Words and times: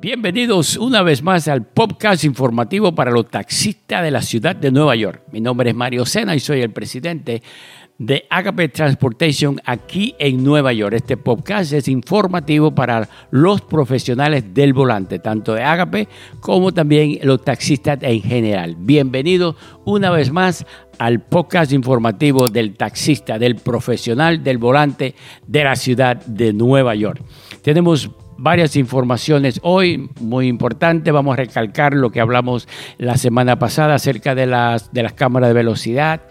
Bienvenidos 0.00 0.78
una 0.78 1.02
vez 1.02 1.22
más 1.22 1.46
al 1.46 1.66
podcast 1.66 2.24
informativo 2.24 2.94
para 2.94 3.10
los 3.10 3.28
taxistas 3.28 4.02
de 4.02 4.10
la 4.10 4.22
ciudad 4.22 4.56
de 4.56 4.70
Nueva 4.70 4.96
York. 4.96 5.24
Mi 5.30 5.42
nombre 5.42 5.68
es 5.68 5.76
Mario 5.76 6.06
Sena 6.06 6.34
y 6.34 6.40
soy 6.40 6.62
el 6.62 6.70
presidente 6.70 7.42
de 7.98 8.24
Agape 8.30 8.70
Transportation 8.70 9.60
aquí 9.66 10.14
en 10.18 10.42
Nueva 10.42 10.72
York. 10.72 10.94
Este 10.94 11.18
podcast 11.18 11.74
es 11.74 11.86
informativo 11.86 12.74
para 12.74 13.10
los 13.30 13.60
profesionales 13.60 14.54
del 14.54 14.72
volante, 14.72 15.18
tanto 15.18 15.52
de 15.52 15.64
Agape 15.64 16.08
como 16.40 16.72
también 16.72 17.18
los 17.22 17.44
taxistas 17.44 17.98
en 18.00 18.22
general. 18.22 18.76
Bienvenidos 18.78 19.56
una 19.84 20.08
vez 20.08 20.32
más 20.32 20.64
al 20.98 21.20
podcast 21.20 21.72
informativo 21.72 22.48
del 22.48 22.74
taxista, 22.74 23.38
del 23.38 23.56
profesional 23.56 24.42
del 24.42 24.56
volante 24.56 25.14
de 25.46 25.62
la 25.62 25.76
ciudad 25.76 26.24
de 26.24 26.54
Nueva 26.54 26.94
York. 26.94 27.22
Tenemos 27.60 28.10
varias 28.40 28.74
informaciones 28.76 29.60
hoy 29.62 30.08
muy 30.20 30.48
importante. 30.48 31.12
Vamos 31.12 31.34
a 31.34 31.36
recalcar 31.36 31.94
lo 31.94 32.10
que 32.10 32.20
hablamos 32.20 32.66
la 32.98 33.16
semana 33.16 33.58
pasada 33.58 33.94
acerca 33.94 34.34
de 34.34 34.46
las, 34.46 34.92
de 34.92 35.02
las 35.02 35.12
cámaras 35.12 35.50
de 35.50 35.54
velocidad. 35.54 36.22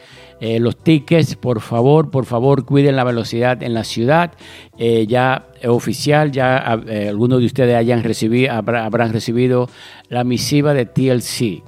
Eh, 0.41 0.59
los 0.59 0.77
tickets, 0.77 1.35
por 1.35 1.59
favor, 1.61 2.09
por 2.09 2.25
favor, 2.25 2.65
cuiden 2.65 2.95
la 2.95 3.03
velocidad 3.03 3.61
en 3.61 3.73
la 3.73 3.83
ciudad. 3.83 4.33
Eh, 4.77 5.05
ya 5.07 5.47
oficial, 5.67 6.31
ya 6.31 6.81
eh, 6.87 7.09
algunos 7.09 7.41
de 7.41 7.45
ustedes 7.45 7.75
hayan 7.75 8.03
recibido, 8.03 8.53
habrán 8.53 9.13
recibido 9.13 9.69
la 10.07 10.23
misiva 10.23 10.73
de 10.73 10.85
TLC. 10.85 11.61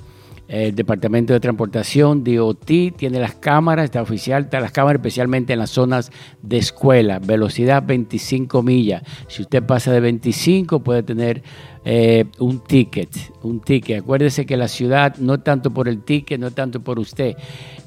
El 0.52 0.76
Departamento 0.76 1.32
de 1.32 1.40
Transportación, 1.40 2.26
DOT, 2.26 2.66
tiene 2.98 3.20
las 3.20 3.36
cámaras, 3.36 3.86
está 3.86 4.02
oficial, 4.02 4.44
está 4.44 4.60
las 4.60 4.74
cámaras 4.74 5.00
especialmente 5.00 5.54
en 5.54 5.60
las 5.60 5.70
zonas 5.70 6.12
de 6.42 6.58
escuela, 6.58 7.20
velocidad 7.20 7.82
25 7.86 8.62
millas. 8.62 9.02
Si 9.30 9.44
usted 9.44 9.64
pasa 9.64 9.94
de 9.94 10.02
25 10.02 10.82
puede 10.82 11.04
tener 11.04 11.42
eh, 11.86 12.26
un 12.40 12.60
ticket, 12.60 13.10
un 13.44 13.62
ticket. 13.62 14.02
Acuérdese 14.02 14.46
que 14.46 14.58
la 14.58 14.68
ciudad, 14.68 15.16
no 15.18 15.40
tanto 15.40 15.72
por 15.72 15.88
el 15.88 16.04
ticket, 16.04 16.38
no 16.38 16.52
tanto 16.52 16.82
por 16.82 17.00
usted, 17.00 17.38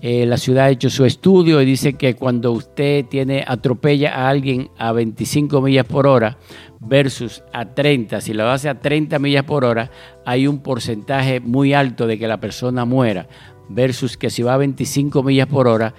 eh, 0.01 0.25
la 0.25 0.39
ciudad 0.39 0.65
ha 0.65 0.71
hecho 0.71 0.89
su 0.89 1.05
estudio 1.05 1.61
y 1.61 1.67
dice 1.67 1.93
que 1.93 2.15
cuando 2.15 2.51
usted 2.53 3.05
tiene, 3.05 3.45
atropella 3.47 4.15
a 4.15 4.31
alguien 4.31 4.71
a 4.79 4.93
25 4.93 5.61
millas 5.61 5.85
por 5.85 6.07
hora, 6.07 6.39
versus 6.87 7.43
a 7.53 7.67
30, 7.67 8.21
si 8.21 8.35
lo 8.35 8.49
hace 8.51 8.69
a 8.69 8.81
30 8.81 9.19
millas 9.19 9.45
por 9.45 9.65
hora, 9.65 9.91
hay 10.25 10.47
un 10.47 10.59
porcentaje 10.59 11.41
muy 11.41 11.75
alto 11.75 12.07
de 12.07 12.19
que 12.19 12.29
la 12.29 12.39
persona 12.39 12.85
muera, 12.85 13.27
versus 13.69 14.17
que 14.17 14.31
si 14.31 14.43
va 14.43 14.55
a 14.55 14.59
25 14.59 15.23
millas 15.23 15.47
por 15.47 15.69
hora, 15.69 15.95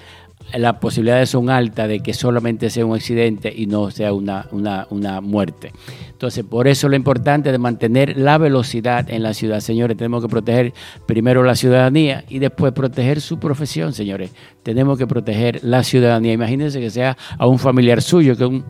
las 0.53 0.75
posibilidades 0.75 1.30
son 1.30 1.50
altas 1.50 1.88
de 1.88 2.02
que 2.02 2.14
solamente 2.14 2.69
sea 2.69 2.86
un 2.86 2.95
accidente 2.95 3.52
y 3.55 3.66
no 3.66 3.89
sea 3.92 4.14
una, 4.14 4.47
una, 4.52 5.22
muerte. 5.22 5.72
Entonces, 6.11 6.45
por 6.45 6.67
eso 6.67 6.88
lo 6.88 6.95
importante 6.95 7.52
de 7.52 7.58
mantener 7.58 8.17
la 8.17 8.38
velocidad 8.38 9.09
en 9.09 9.23
la 9.23 9.33
ciudad, 9.33 9.59
señores. 9.59 9.97
Tenemos 9.97 10.22
que 10.22 10.30
proteger 10.30 10.73
primero 11.05 11.44
la 11.44 11.55
ciudadanía 11.55 12.23
y 12.30 12.39
después 12.39 12.73
proteger 12.73 13.22
su 13.22 13.39
profesión, 13.39 13.94
señores. 13.94 14.31
Tenemos 14.64 14.97
que 14.97 15.08
proteger 15.08 15.64
la 15.64 15.83
ciudadanía. 15.83 16.33
Imagínense 16.33 16.80
que 16.80 16.89
sea 16.89 17.17
a 17.38 17.47
un 17.47 17.59
familiar 17.59 18.02
suyo, 18.02 18.38
que 18.38 18.45
un 18.45 18.64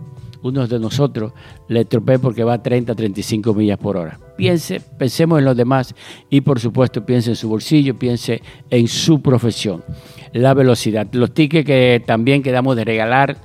uno 0.46 0.68
de 0.68 0.80
nosotros 0.80 1.34
le 1.68 1.82
estropee 1.82 2.20
porque 2.20 2.44
va 2.44 2.54
a 2.54 2.62
30, 2.62 2.94
35 2.94 3.54
millas 3.56 3.80
por 3.80 3.98
hora. 3.98 4.20
Piense, 4.38 4.80
pensemos 4.80 5.40
en 5.40 5.46
los 5.46 5.58
demás 5.58 5.96
y 6.30 6.42
por 6.42 6.60
supuesto 6.60 7.04
piense 7.04 7.32
en 7.32 7.36
su 7.36 7.50
bolsillo, 7.50 7.98
piense 7.98 8.42
en 8.70 8.88
su 8.88 9.22
profesión. 9.22 9.84
La 10.34 10.54
velocidad. 10.54 11.08
Los 11.14 11.34
tickets 11.34 11.66
que 11.66 12.04
también 12.06 12.44
quedamos 12.44 12.76
de 12.76 12.86
regalar 12.86 13.38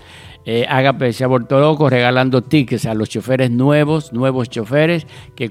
eh, 0.46 0.64
Agape 0.68 1.12
se 1.12 1.24
ha 1.24 1.28
loco 1.28 1.90
regalando 1.90 2.42
tickets 2.42 2.86
a 2.86 2.94
los 2.94 3.10
choferes 3.10 3.50
nuevos, 3.50 4.12
nuevos 4.12 4.48
choferes 4.48 5.06
que, 5.34 5.50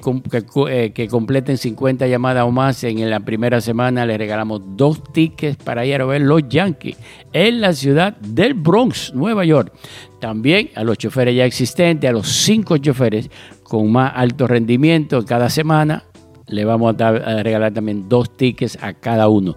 eh, 0.70 0.92
que, 0.94 1.08
completen 1.08 1.58
50 1.58 2.08
llamadas 2.08 2.44
o 2.46 2.52
más 2.52 2.84
en 2.84 3.10
la 3.10 3.20
primera 3.20 3.62
semana. 3.62 4.06
Les 4.06 4.18
regalamos 4.18 4.62
dos 4.76 5.04
tickets 5.14 5.58
para 5.64 5.86
ir 5.86 6.02
a 6.02 6.06
ver 6.06 6.22
los 6.22 6.48
Yankees 6.50 6.98
en 7.34 7.62
la 7.62 7.74
ciudad 7.74 8.18
del 8.18 8.56
Bronx, 8.56 9.14
Nueva 9.14 9.46
York. 9.46 9.74
También 10.20 10.72
a 10.76 10.84
los 10.84 10.98
choferes 10.98 11.36
ya 11.36 11.46
existentes, 11.46 12.10
a 12.10 12.14
los 12.14 12.28
cinco 12.28 12.78
choferes 12.78 13.30
con 13.64 13.92
más 13.92 14.12
alto 14.16 14.48
rendimiento 14.48 15.24
cada 15.24 15.50
semana, 15.50 16.04
le 16.48 16.66
vamos 16.66 17.00
a 17.00 17.44
regalar 17.44 17.72
también 17.72 18.10
dos 18.10 18.36
tickets 18.36 18.78
a 18.82 18.94
cada 18.94 19.30
uno. 19.30 19.56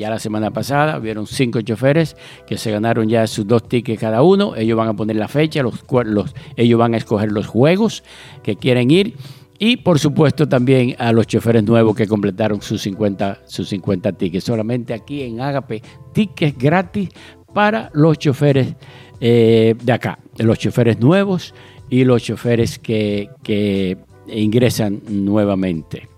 Ya 0.00 0.08
la 0.08 0.18
semana 0.18 0.50
pasada 0.50 0.98
hubieron 0.98 1.26
cinco 1.26 1.60
choferes 1.60 2.16
que 2.46 2.56
se 2.56 2.70
ganaron 2.70 3.06
ya 3.06 3.26
sus 3.26 3.46
dos 3.46 3.68
tickets 3.68 4.00
cada 4.00 4.22
uno. 4.22 4.56
Ellos 4.56 4.74
van 4.78 4.88
a 4.88 4.94
poner 4.94 5.16
la 5.16 5.28
fecha, 5.28 5.62
los, 5.62 6.34
ellos 6.56 6.78
van 6.78 6.94
a 6.94 6.96
escoger 6.96 7.30
los 7.30 7.46
juegos 7.46 8.02
que 8.42 8.56
quieren 8.56 8.90
ir. 8.90 9.14
Y 9.58 9.76
por 9.76 9.98
supuesto 9.98 10.48
también 10.48 10.96
a 10.98 11.12
los 11.12 11.26
choferes 11.26 11.64
nuevos 11.64 11.94
que 11.94 12.06
completaron 12.06 12.62
sus 12.62 12.80
50, 12.80 13.42
sus 13.44 13.68
50 13.68 14.12
tickets. 14.12 14.44
Solamente 14.44 14.94
aquí 14.94 15.22
en 15.22 15.42
Agape, 15.42 15.82
tickets 16.14 16.56
gratis 16.56 17.10
para 17.52 17.90
los 17.92 18.18
choferes 18.18 18.74
eh, 19.20 19.74
de 19.82 19.92
acá, 19.92 20.18
los 20.38 20.58
choferes 20.58 20.98
nuevos 20.98 21.52
y 21.90 22.04
los 22.04 22.22
choferes 22.22 22.78
que, 22.78 23.28
que 23.42 23.98
ingresan 24.28 25.02
nuevamente. 25.10 26.09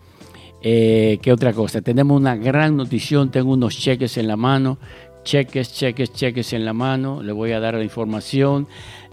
Eh, 0.62 1.18
¿Qué 1.20 1.32
otra 1.32 1.52
cosa? 1.52 1.82
Tenemos 1.82 2.20
una 2.20 2.36
gran 2.36 2.76
notición, 2.76 3.30
tengo 3.30 3.52
unos 3.52 3.76
cheques 3.76 4.16
en 4.16 4.28
la 4.28 4.36
mano, 4.36 4.78
cheques, 5.24 5.72
cheques, 5.74 6.12
cheques 6.12 6.52
en 6.52 6.64
la 6.64 6.72
mano, 6.72 7.20
le 7.22 7.32
voy 7.32 7.52
a 7.52 7.60
dar 7.60 7.74
la 7.74 7.82
información. 7.82 8.68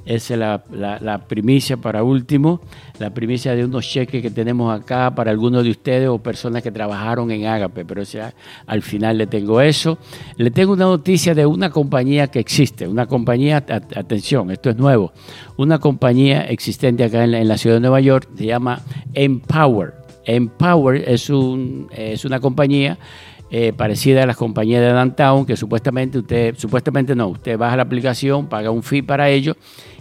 Esa 0.06 0.34
es 0.34 0.40
la, 0.40 1.26
primicia 1.28 1.78
para 1.78 2.04
último, 2.04 2.62
la 3.00 3.14
primicia 3.14 3.54
de 3.54 3.66
unos 3.66 3.86
cheques 3.86 4.22
que 4.22 4.32
tenemos 4.32 4.74
acá 4.74 5.14
para 5.14 5.30
algunos 5.30 5.64
de 5.64 5.72
ustedes 5.72 6.08
o 6.08 6.18
personas 6.20 6.64
que 6.64 6.72
trabajaron 6.72 7.30
en 7.32 7.46
Agape, 7.46 7.84
pero 7.84 8.06
sea, 8.06 8.34
al 8.66 8.82
final 8.82 9.18
le 9.18 9.28
tengo 9.28 9.60
eso. 9.60 9.98
Le 10.38 10.52
tengo 10.52 10.74
una 10.74 10.86
noticia 10.86 11.36
de 11.36 11.46
una 11.46 11.70
compañía 11.70 12.28
que 12.28 12.40
existe, 12.40 12.88
una 12.88 13.08
compañía, 13.08 13.58
atención, 13.58 14.52
esto 14.52 14.70
es 14.70 14.78
nuevo, 14.78 15.12
una 15.58 15.80
compañía 15.80 16.44
existente 16.44 17.04
acá 17.04 17.26
en 17.26 17.48
la 17.48 17.58
ciudad 17.58 17.76
de 17.76 17.82
Nueva 17.82 18.00
York, 18.00 18.30
se 18.36 18.46
llama 18.46 18.82
Empower. 19.14 19.99
Empower 20.26 21.04
es, 21.10 21.30
un, 21.30 21.88
es 21.92 22.26
una 22.26 22.40
compañía 22.40 22.98
eh, 23.52 23.74
parecida 23.74 24.24
a 24.24 24.26
las 24.28 24.38
compañías 24.38 24.82
de 24.82 24.90
Downtown, 24.90 25.46
que 25.46 25.58
supuestamente 25.58 26.20
usted, 26.20 26.56
supuestamente 26.56 27.16
no, 27.16 27.30
usted 27.30 27.58
baja 27.58 27.76
la 27.78 27.84
aplicación, 27.84 28.48
paga 28.48 28.70
un 28.70 28.84
fee 28.84 29.02
para 29.02 29.30
ello 29.30 29.56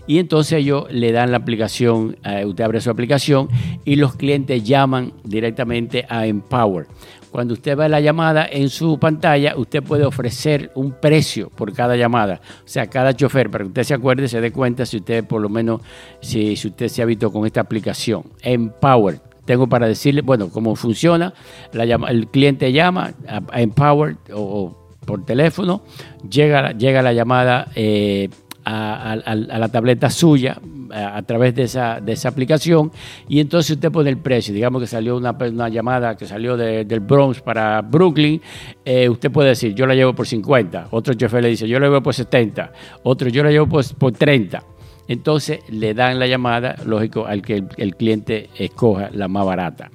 y 0.06 0.18
entonces 0.18 0.58
ellos 0.58 0.86
le 0.90 1.12
dan 1.12 1.30
la 1.30 1.38
aplicación, 1.38 2.16
eh, 2.24 2.44
usted 2.44 2.64
abre 2.64 2.80
su 2.80 2.90
aplicación 2.90 3.48
y 3.86 3.96
los 3.96 4.16
clientes 4.16 4.64
llaman 4.64 5.12
directamente 5.24 6.04
a 6.08 6.26
Empower. 6.26 6.86
Cuando 7.30 7.54
usted 7.54 7.76
ve 7.76 7.88
la 7.88 8.00
llamada 8.00 8.46
en 8.50 8.68
su 8.68 8.98
pantalla, 8.98 9.54
usted 9.56 9.82
puede 9.82 10.04
ofrecer 10.04 10.70
un 10.74 10.92
precio 10.92 11.50
por 11.50 11.72
cada 11.72 11.96
llamada. 11.96 12.40
O 12.64 12.68
sea, 12.68 12.86
cada 12.86 13.14
chofer, 13.14 13.50
para 13.50 13.64
que 13.64 13.68
usted 13.68 13.82
se 13.84 13.94
acuerde, 13.94 14.28
se 14.28 14.40
dé 14.40 14.50
cuenta 14.50 14.86
si 14.86 14.96
usted 14.98 15.24
por 15.24 15.40
lo 15.40 15.48
menos, 15.50 15.82
si, 16.20 16.56
si 16.56 16.68
usted 16.68 16.88
se 16.88 17.02
ha 17.02 17.04
visto 17.04 17.30
con 17.30 17.46
esta 17.46 17.60
aplicación. 17.60 18.24
Empower 18.42 19.20
tengo 19.48 19.66
para 19.66 19.88
decirle, 19.88 20.20
bueno, 20.20 20.50
cómo 20.50 20.76
funciona. 20.76 21.32
el 21.72 22.28
cliente 22.28 22.70
llama 22.70 23.14
a, 23.26 23.62
Empower 23.62 24.18
o, 24.30 24.76
por 25.06 25.24
teléfono, 25.24 25.80
llega, 26.28 26.72
llega 26.72 27.00
la 27.00 27.14
llamada 27.14 27.68
eh, 27.74 28.28
a, 28.66 29.16
la 29.24 29.68
tableta 29.68 30.10
suya 30.10 30.60
a, 30.92 31.22
través 31.22 31.54
de 31.54 31.62
esa, 31.62 31.98
de 31.98 32.12
esa 32.12 32.28
aplicación 32.28 32.92
y 33.26 33.40
entonces 33.40 33.70
usted 33.76 33.90
pone 33.90 34.10
el 34.10 34.18
precio. 34.18 34.52
Digamos 34.52 34.82
que 34.82 34.86
salió 34.86 35.16
una, 35.16 35.30
una 35.30 35.70
llamada 35.70 36.14
que 36.14 36.26
salió 36.26 36.58
del 36.58 37.00
Bronx 37.00 37.40
para 37.40 37.80
Brooklyn, 37.80 38.42
eh, 38.84 39.08
usted 39.08 39.30
puede 39.30 39.48
decir, 39.48 39.74
yo 39.74 39.86
la 39.86 39.94
llevo 39.94 40.12
por 40.12 40.26
50. 40.26 40.88
Otro 40.90 41.14
chofer 41.14 41.42
le 41.42 41.48
dice, 41.48 41.66
yo 41.66 41.80
la 41.80 41.86
llevo 41.86 42.02
por 42.02 42.12
70. 42.12 42.70
Otro, 43.02 43.30
yo 43.30 43.42
la 43.42 43.50
llevo 43.50 43.66
por, 43.66 43.82
por 43.94 44.12
30 44.12 44.62
entonces 45.08 45.60
le 45.70 45.94
dan 45.94 46.18
la 46.18 46.26
llamada, 46.26 46.76
lógico, 46.84 47.26
al 47.26 47.42
que 47.42 47.64
el, 47.78 47.96
cliente 47.96 48.50
escoja 48.56 49.10
la 49.12 49.26
más 49.26 49.46
barata. 49.46 49.90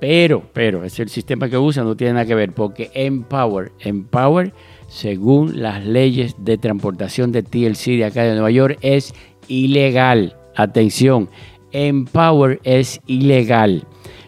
Pero, 0.00 0.44
pero, 0.52 0.84
es 0.84 0.98
el 1.00 1.08
sistema 1.08 1.48
que 1.48 1.58
usa, 1.58 1.82
no 1.82 1.96
tiene 1.96 2.14
nada 2.14 2.26
que 2.26 2.34
ver, 2.34 2.52
porque 2.52 2.90
Empower, 2.94 3.72
Empower, 3.80 4.52
según 4.86 5.60
las 5.60 5.84
leyes 5.84 6.36
de 6.38 6.56
transportación 6.56 7.32
de 7.32 7.42
TLC 7.42 7.96
de 7.96 8.04
acá 8.04 8.22
de 8.22 8.34
Nueva 8.34 8.50
York, 8.50 8.78
es 8.80 9.12
ilegal. 9.48 10.36
Atención, 10.54 11.28
Empower 11.72 12.60
es 12.62 13.00
ilegal. 13.06 13.84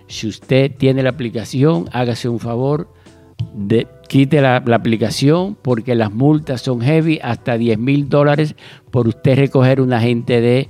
Si 0.08 0.26
usted 0.26 0.72
tiene 0.76 1.02
la 1.02 1.10
aplicación, 1.10 1.88
hágase 1.92 2.28
un 2.28 2.40
favor, 2.40 2.88
de, 3.54 3.86
quite 4.06 4.40
la, 4.40 4.56
aplicación 4.56 5.56
porque 5.60 5.94
las 5.94 6.12
multas 6.12 6.62
son 6.62 6.80
heavy, 6.80 7.18
hasta 7.22 7.58
10 7.58 7.78
mil 7.78 8.08
dólares 8.08 8.54
por 8.90 9.08
usted 9.08 9.36
recoger 9.36 9.80
un 9.80 9.92
agente 9.92 10.40
de 10.40 10.68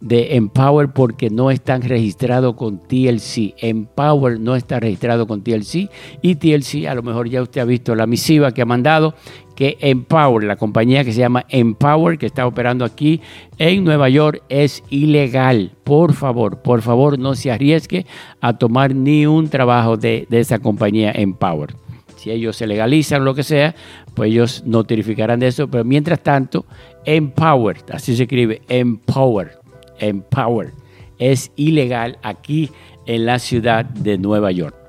de 0.00 0.36
Empower 0.36 0.92
porque 0.92 1.30
no 1.30 1.50
están 1.50 1.82
registrados 1.82 2.54
con 2.54 2.78
TLC. 2.78 3.54
Empower 3.58 4.38
no 4.38 4.54
está 4.54 4.80
registrado 4.80 5.26
con 5.26 5.42
TLC 5.42 5.90
y 6.22 6.36
TLC, 6.36 6.86
a 6.86 6.94
lo 6.94 7.02
mejor 7.02 7.28
ya 7.28 7.42
usted 7.42 7.60
ha 7.60 7.64
visto 7.64 7.94
la 7.94 8.06
misiva 8.06 8.52
que 8.52 8.62
ha 8.62 8.66
mandado, 8.66 9.14
que 9.54 9.78
Empower, 9.80 10.44
la 10.44 10.56
compañía 10.56 11.04
que 11.04 11.12
se 11.12 11.20
llama 11.20 11.46
Empower, 11.48 12.18
que 12.18 12.26
está 12.26 12.46
operando 12.46 12.84
aquí 12.84 13.20
en 13.58 13.84
Nueva 13.84 14.08
York, 14.08 14.42
es 14.48 14.82
ilegal. 14.90 15.72
Por 15.82 16.12
favor, 16.12 16.60
por 16.60 16.82
favor, 16.82 17.18
no 17.18 17.34
se 17.34 17.50
arriesgue 17.50 18.06
a 18.40 18.58
tomar 18.58 18.94
ni 18.94 19.26
un 19.26 19.48
trabajo 19.48 19.96
de, 19.96 20.26
de 20.28 20.40
esa 20.40 20.58
compañía 20.58 21.12
Empower. 21.12 21.85
Si 22.16 22.30
ellos 22.30 22.56
se 22.56 22.66
legalizan 22.66 23.24
lo 23.24 23.34
que 23.34 23.42
sea, 23.42 23.74
pues 24.14 24.30
ellos 24.30 24.62
notificarán 24.66 25.40
de 25.40 25.48
eso. 25.48 25.68
Pero 25.68 25.84
mientras 25.84 26.20
tanto, 26.20 26.66
Empower, 27.04 27.78
así 27.92 28.16
se 28.16 28.24
escribe, 28.24 28.62
Empower, 28.68 29.58
Empower, 29.98 30.72
es 31.18 31.52
ilegal 31.56 32.18
aquí 32.22 32.70
en 33.06 33.26
la 33.26 33.38
ciudad 33.38 33.84
de 33.84 34.18
Nueva 34.18 34.50
York. 34.50 34.85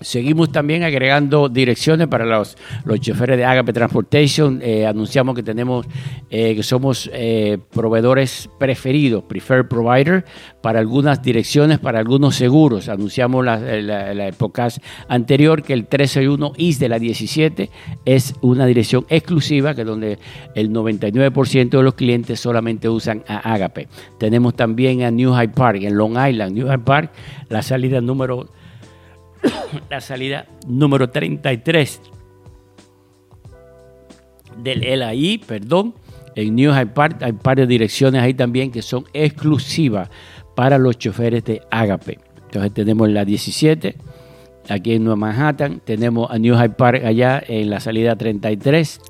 Seguimos 0.00 0.50
también 0.50 0.82
agregando 0.82 1.50
direcciones 1.50 2.08
para 2.08 2.24
los, 2.24 2.56
los 2.84 3.00
choferes 3.00 3.36
de 3.36 3.44
Agape 3.44 3.74
Transportation. 3.74 4.60
Eh, 4.62 4.86
anunciamos 4.86 5.34
que 5.34 5.42
tenemos 5.42 5.86
eh, 6.30 6.54
que 6.54 6.62
somos 6.62 7.10
eh, 7.12 7.58
proveedores 7.70 8.48
preferidos, 8.58 9.24
preferred 9.24 9.66
provider, 9.66 10.24
para 10.62 10.80
algunas 10.80 11.22
direcciones, 11.22 11.80
para 11.80 11.98
algunos 11.98 12.34
seguros. 12.34 12.88
Anunciamos 12.88 13.44
la, 13.44 13.58
la, 13.58 14.28
época 14.28 14.68
anterior 15.08 15.62
que 15.62 15.74
el 15.74 15.80
131 15.80 16.52
East 16.56 16.80
de 16.80 16.88
la 16.88 16.98
17 16.98 17.70
es 18.06 18.34
una 18.40 18.64
dirección 18.64 19.04
exclusiva, 19.10 19.74
que 19.74 19.82
es 19.82 19.86
donde 19.86 20.18
el 20.54 20.70
99% 20.70 21.68
de 21.68 21.82
los 21.82 21.94
clientes 21.94 22.40
solamente 22.40 22.88
usan 22.88 23.22
a 23.28 23.52
Agape. 23.52 23.88
Tenemos 24.18 24.54
también 24.54 25.02
a 25.02 25.10
New 25.10 25.34
Hyde 25.34 25.48
Park, 25.52 25.82
en 25.82 25.94
Long 25.94 26.12
Island. 26.12 26.54
New 26.54 26.68
Hyde 26.68 26.78
Park, 26.78 27.12
la 27.50 27.60
salida 27.60 28.00
número 28.00 28.48
la 29.90 30.00
salida 30.00 30.46
número 30.66 31.10
33 31.10 32.00
del 34.62 34.98
LAI, 34.98 35.38
perdón, 35.38 35.94
en 36.34 36.54
New 36.54 36.72
Hyde 36.72 36.86
Park. 36.86 37.22
Hay 37.22 37.32
varias 37.32 37.68
direcciones 37.68 38.22
ahí 38.22 38.34
también 38.34 38.70
que 38.70 38.82
son 38.82 39.04
exclusivas 39.12 40.10
para 40.54 40.78
los 40.78 40.98
choferes 40.98 41.44
de 41.44 41.62
Agape. 41.70 42.18
Entonces 42.44 42.74
tenemos 42.74 43.08
la 43.08 43.24
17 43.24 43.96
aquí 44.68 44.94
en 44.94 45.04
Nueva 45.04 45.16
Manhattan, 45.16 45.80
tenemos 45.84 46.30
a 46.30 46.38
New 46.38 46.54
Hyde 46.54 46.70
Park 46.70 47.04
allá 47.04 47.42
en 47.46 47.70
la 47.70 47.80
salida 47.80 48.16
33 48.16 49.00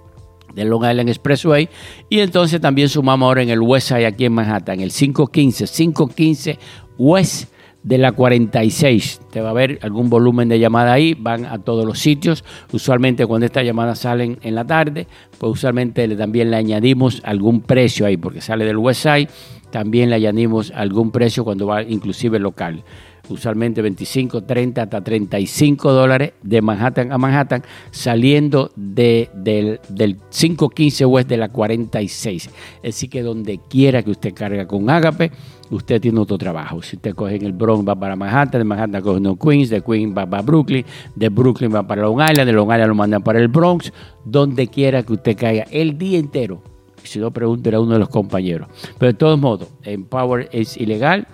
del 0.55 0.69
Long 0.69 0.85
Island 0.85 1.09
Expressway. 1.09 1.69
Y 2.09 2.21
entonces 2.21 2.61
también 2.61 2.89
sumamos 2.89 3.27
ahora 3.27 3.43
en 3.43 3.51
el 3.51 3.61
West 3.61 3.89
Side 3.89 4.07
aquí 4.07 4.25
en 4.25 4.33
Manhattan, 4.33 4.81
el 4.81 4.93
515, 4.93 5.67
515 5.67 6.59
West 6.99 7.53
de 7.83 7.99
la 7.99 8.13
46. 8.13 9.21
Te 9.31 9.41
va 9.41 9.49
a 9.49 9.51
haber 9.51 9.79
algún 9.83 10.11
volumen 10.11 10.49
de 10.49 10.59
llamada 10.59 10.93
ahí, 10.93 11.15
van 11.19 11.47
a 11.47 11.59
todos 11.59 11.85
los 11.85 11.99
sitios. 11.99 12.45
Usualmente 12.73 13.27
cuando 13.27 13.47
estas 13.47 13.65
llamadas 13.65 14.01
salen 14.01 14.39
en 14.43 14.55
la 14.55 14.65
tarde, 14.65 15.07
pues 15.39 15.53
usualmente 15.53 16.09
también 16.17 16.51
le 16.51 16.57
añadimos 16.57 17.23
algún 17.25 17.63
precio 17.63 18.07
ahí, 18.07 18.17
porque 18.17 18.41
sale 18.41 18.65
del 18.65 18.79
website, 18.79 19.31
también 19.71 20.11
le 20.11 20.17
añadimos 20.17 20.73
algún 20.75 21.11
precio 21.11 21.45
cuando 21.45 21.67
va 21.67 21.83
inclusive 21.83 22.39
local 22.39 22.83
usualmente 23.31 23.83
25, 23.83 24.43
30 24.45 24.83
hasta 24.83 25.03
35 25.03 25.93
dólares 25.93 26.33
de 26.43 26.63
Manhattan 26.63 27.13
a 27.13 27.19
Manhattan, 27.19 27.63
saliendo 27.91 28.73
de, 28.77 29.31
del, 29.35 29.81
del 29.89 30.17
515 30.17 31.07
West 31.07 31.29
de 31.29 31.37
la 31.37 31.49
46. 31.49 32.51
Así 32.85 33.09
que 33.09 33.23
donde 33.23 33.61
quiera 33.69 34.03
que 34.03 34.11
usted 34.11 34.35
carga 34.35 34.67
con 34.67 34.91
Agape, 34.91 35.31
usted 35.71 36.01
tiene 36.01 36.21
otro 36.21 36.37
trabajo. 36.39 36.83
Si 36.83 36.97
usted 36.97 37.15
coge 37.15 37.37
en 37.37 37.47
el 37.47 37.53
Bronx, 37.53 37.89
va 37.89 37.95
para 37.95 38.17
Manhattan, 38.17 38.61
de 38.61 38.65
Manhattan 38.65 39.03
coge 39.03 39.19
en 39.19 39.37
Queens, 39.37 39.71
de 39.71 39.81
Queens 39.83 40.17
va 40.17 40.29
para 40.29 40.43
Brooklyn, 40.43 40.85
de 41.15 41.29
Brooklyn 41.29 41.75
va 41.75 41.87
para 41.87 42.03
Long 42.03 42.21
Island, 42.21 42.47
de 42.47 42.53
Long 42.53 42.71
Island 42.71 42.89
lo 42.89 42.95
mandan 42.95 43.23
para 43.23 43.39
el 43.39 43.49
Bronx, 43.49 43.93
donde 44.25 44.69
quiera 44.69 45.03
que 45.03 45.13
usted 45.13 45.37
caiga 45.37 45.65
el 45.71 45.97
día 45.97 46.19
entero. 46.19 46.63
Si 47.03 47.19
no, 47.19 47.31
pregúntele 47.31 47.77
a 47.77 47.81
uno 47.81 47.95
de 47.95 47.99
los 47.99 48.09
compañeros. 48.09 48.69
Pero 48.99 49.13
de 49.13 49.19
todos 49.19 49.41
modos, 49.41 49.69
Empower 49.83 50.49
es 50.53 50.77
ilegal 50.77 51.27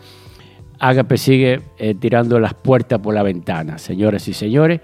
Agape 0.78 1.16
sigue 1.16 1.60
eh, 1.78 1.94
tirando 1.94 2.38
las 2.38 2.54
puertas 2.54 2.98
por 2.98 3.14
la 3.14 3.22
ventana. 3.22 3.78
Señoras 3.78 4.28
y 4.28 4.34
señores, 4.34 4.80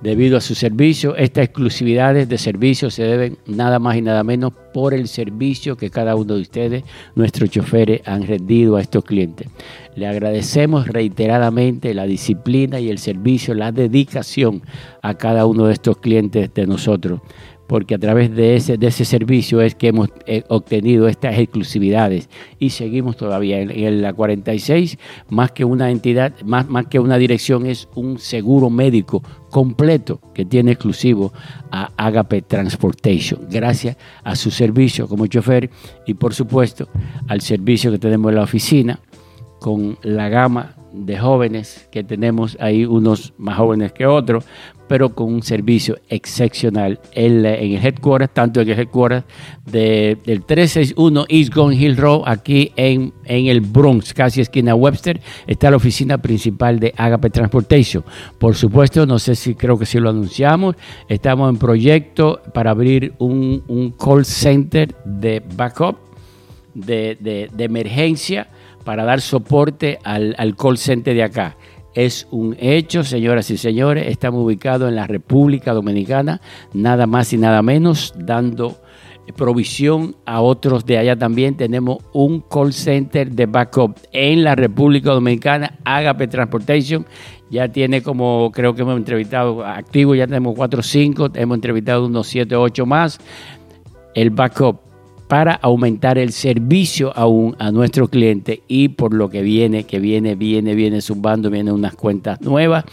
debido 0.00 0.36
a 0.36 0.40
su 0.40 0.54
servicio, 0.54 1.16
estas 1.16 1.44
exclusividades 1.44 2.28
de 2.28 2.38
servicio 2.38 2.90
se 2.90 3.04
deben 3.04 3.38
nada 3.46 3.78
más 3.78 3.96
y 3.96 4.02
nada 4.02 4.22
menos 4.24 4.52
por 4.72 4.94
el 4.94 5.08
servicio 5.08 5.76
que 5.76 5.90
cada 5.90 6.16
uno 6.16 6.34
de 6.34 6.42
ustedes, 6.42 6.84
nuestros 7.14 7.50
choferes, 7.50 8.02
han 8.06 8.26
rendido 8.26 8.76
a 8.76 8.82
estos 8.82 9.04
clientes. 9.04 9.48
Le 9.94 10.06
agradecemos 10.06 10.86
reiteradamente 10.88 11.94
la 11.94 12.04
disciplina 12.06 12.78
y 12.80 12.90
el 12.90 12.98
servicio, 12.98 13.54
la 13.54 13.72
dedicación 13.72 14.62
a 15.02 15.14
cada 15.14 15.46
uno 15.46 15.66
de 15.66 15.72
estos 15.72 15.96
clientes 15.98 16.52
de 16.52 16.66
nosotros 16.66 17.20
porque 17.66 17.94
a 17.94 17.98
través 17.98 18.34
de 18.34 18.56
ese, 18.56 18.76
de 18.76 18.86
ese 18.86 19.04
servicio 19.04 19.60
es 19.60 19.74
que 19.74 19.88
hemos 19.88 20.10
eh, 20.26 20.44
obtenido 20.48 21.08
estas 21.08 21.38
exclusividades. 21.38 22.28
Y 22.58 22.70
seguimos 22.70 23.16
todavía 23.16 23.60
en, 23.60 24.02
la 24.02 24.12
46, 24.12 24.98
más 25.28 25.52
que 25.52 25.64
una 25.64 25.90
entidad, 25.90 26.32
más, 26.44 26.68
más 26.68 26.86
que 26.86 26.98
una 26.98 27.18
dirección, 27.18 27.66
es 27.66 27.88
un 27.94 28.18
seguro 28.18 28.70
médico 28.70 29.22
completo 29.50 30.20
que 30.34 30.44
tiene 30.44 30.72
exclusivo 30.72 31.32
a 31.70 31.90
Agape 31.96 32.42
Transportation, 32.42 33.46
gracias 33.50 33.96
a 34.22 34.36
su 34.36 34.50
servicio 34.50 35.08
como 35.08 35.26
chofer 35.26 35.70
y 36.06 36.14
por 36.14 36.34
supuesto 36.34 36.88
al 37.28 37.40
servicio 37.40 37.90
que 37.90 37.98
tenemos 37.98 38.30
en 38.30 38.36
la 38.36 38.42
oficina 38.42 39.00
con 39.60 39.98
la 40.02 40.28
gama 40.28 40.74
de 40.92 41.18
jóvenes 41.18 41.88
que 41.90 42.02
tenemos 42.02 42.56
ahí, 42.60 42.84
unos 42.84 43.34
más 43.36 43.58
jóvenes 43.58 43.92
que 43.92 44.06
otros, 44.06 44.44
pero 44.88 45.14
con 45.14 45.34
un 45.34 45.42
servicio 45.42 45.98
excepcional 46.08 47.00
en, 47.12 47.44
el 47.44 47.84
headquarters, 47.84 48.32
tanto 48.32 48.60
en 48.60 48.68
el 48.68 48.78
headquarters 48.78 49.24
de, 49.64 50.16
del 50.24 50.44
361 50.44 51.26
East 51.28 51.52
Gone 51.52 51.76
Hill 51.76 51.96
Road, 51.96 52.22
aquí 52.26 52.72
en, 52.76 53.12
en 53.24 53.46
el 53.46 53.60
Bronx, 53.60 54.14
casi 54.14 54.40
esquina 54.40 54.74
Webster, 54.74 55.20
está 55.46 55.70
la 55.70 55.76
oficina 55.76 56.18
principal 56.18 56.78
de 56.78 56.94
Agape 56.96 57.30
Transportation. 57.30 58.04
Por 58.38 58.54
supuesto, 58.54 59.06
no 59.06 59.18
sé 59.18 59.34
si 59.34 59.54
creo 59.54 59.78
que 59.78 59.86
si 59.86 59.98
lo 59.98 60.10
anunciamos, 60.10 60.76
estamos 61.08 61.50
en 61.50 61.58
proyecto 61.58 62.40
para 62.54 62.70
abrir 62.70 63.14
un, 63.18 63.94
call 63.98 64.24
center 64.24 64.94
de 65.04 65.42
backup, 65.56 65.96
de, 66.74 67.48
de 67.52 67.64
emergencia, 67.64 68.48
para 68.86 69.04
dar 69.04 69.20
soporte 69.20 69.98
al, 70.04 70.34
al 70.38 70.56
call 70.56 70.78
center 70.78 71.14
de 71.14 71.24
acá 71.24 71.56
es 71.96 72.28
un 72.30 72.54
hecho, 72.60 73.02
señoras 73.02 73.50
y 73.50 73.56
señores. 73.56 74.06
Estamos 74.08 74.44
ubicados 74.44 74.88
en 74.90 74.96
la 74.96 75.06
República 75.06 75.72
Dominicana, 75.72 76.42
nada 76.74 77.06
más 77.06 77.32
y 77.32 77.38
nada 77.38 77.62
menos, 77.62 78.12
dando 78.16 78.76
provisión 79.34 80.14
a 80.26 80.42
otros 80.42 80.84
de 80.84 80.98
allá 80.98 81.16
también. 81.16 81.56
Tenemos 81.56 81.98
un 82.12 82.42
call 82.42 82.74
center 82.74 83.30
de 83.30 83.46
backup 83.46 83.96
en 84.12 84.44
la 84.44 84.54
República 84.54 85.10
Dominicana, 85.10 85.78
Agape 85.84 86.28
Transportation. 86.28 87.06
Ya 87.48 87.68
tiene 87.68 88.02
como, 88.02 88.52
creo 88.52 88.74
que 88.74 88.82
hemos 88.82 88.98
entrevistado 88.98 89.64
activo, 89.64 90.14
ya 90.14 90.26
tenemos 90.26 90.54
4 90.54 90.80
o 90.80 90.82
5, 90.82 91.30
hemos 91.34 91.54
entrevistado 91.54 92.06
unos 92.06 92.26
7 92.26 92.54
o 92.56 92.60
8 92.60 92.84
más. 92.84 93.18
El 94.14 94.30
backup 94.30 94.85
para 95.28 95.54
aumentar 95.54 96.18
el 96.18 96.32
servicio 96.32 97.12
aún 97.16 97.56
a 97.58 97.70
nuestro 97.72 98.08
cliente 98.08 98.62
y 98.68 98.88
por 98.88 99.12
lo 99.12 99.28
que 99.28 99.42
viene, 99.42 99.84
que 99.84 99.98
viene, 99.98 100.34
viene, 100.34 100.74
viene 100.74 101.00
zumbando, 101.00 101.50
vienen 101.50 101.74
unas 101.74 101.94
cuentas 101.94 102.40
nuevas 102.40 102.84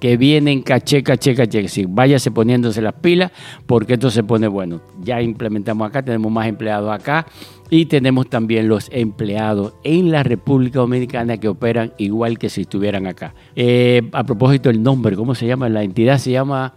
que 0.00 0.16
vienen 0.16 0.62
caché, 0.62 1.02
caché, 1.02 1.34
caché. 1.34 1.68
Sí, 1.68 1.86
váyase 1.88 2.32
poniéndose 2.32 2.82
las 2.82 2.94
pilas 2.94 3.30
porque 3.66 3.94
esto 3.94 4.10
se 4.10 4.24
pone 4.24 4.48
bueno. 4.48 4.80
Ya 5.02 5.22
implementamos 5.22 5.88
acá, 5.88 6.02
tenemos 6.02 6.32
más 6.32 6.48
empleados 6.48 6.90
acá 6.90 7.26
y 7.70 7.86
tenemos 7.86 8.28
también 8.28 8.68
los 8.68 8.88
empleados 8.90 9.74
en 9.84 10.10
la 10.10 10.22
República 10.22 10.80
Dominicana 10.80 11.36
que 11.36 11.48
operan 11.48 11.92
igual 11.98 12.38
que 12.38 12.48
si 12.48 12.62
estuvieran 12.62 13.06
acá. 13.06 13.34
Eh, 13.54 14.02
a 14.12 14.24
propósito 14.24 14.70
del 14.70 14.82
nombre, 14.82 15.14
¿cómo 15.14 15.34
se 15.34 15.46
llama? 15.46 15.68
La 15.68 15.84
entidad 15.84 16.18
se 16.18 16.32
llama 16.32 16.74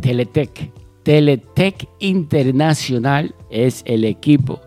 Teletec. 0.00 0.83
Teletec 1.04 1.86
Internacional 2.00 3.34
es 3.50 3.82
el 3.86 4.04
equipo 4.04 4.60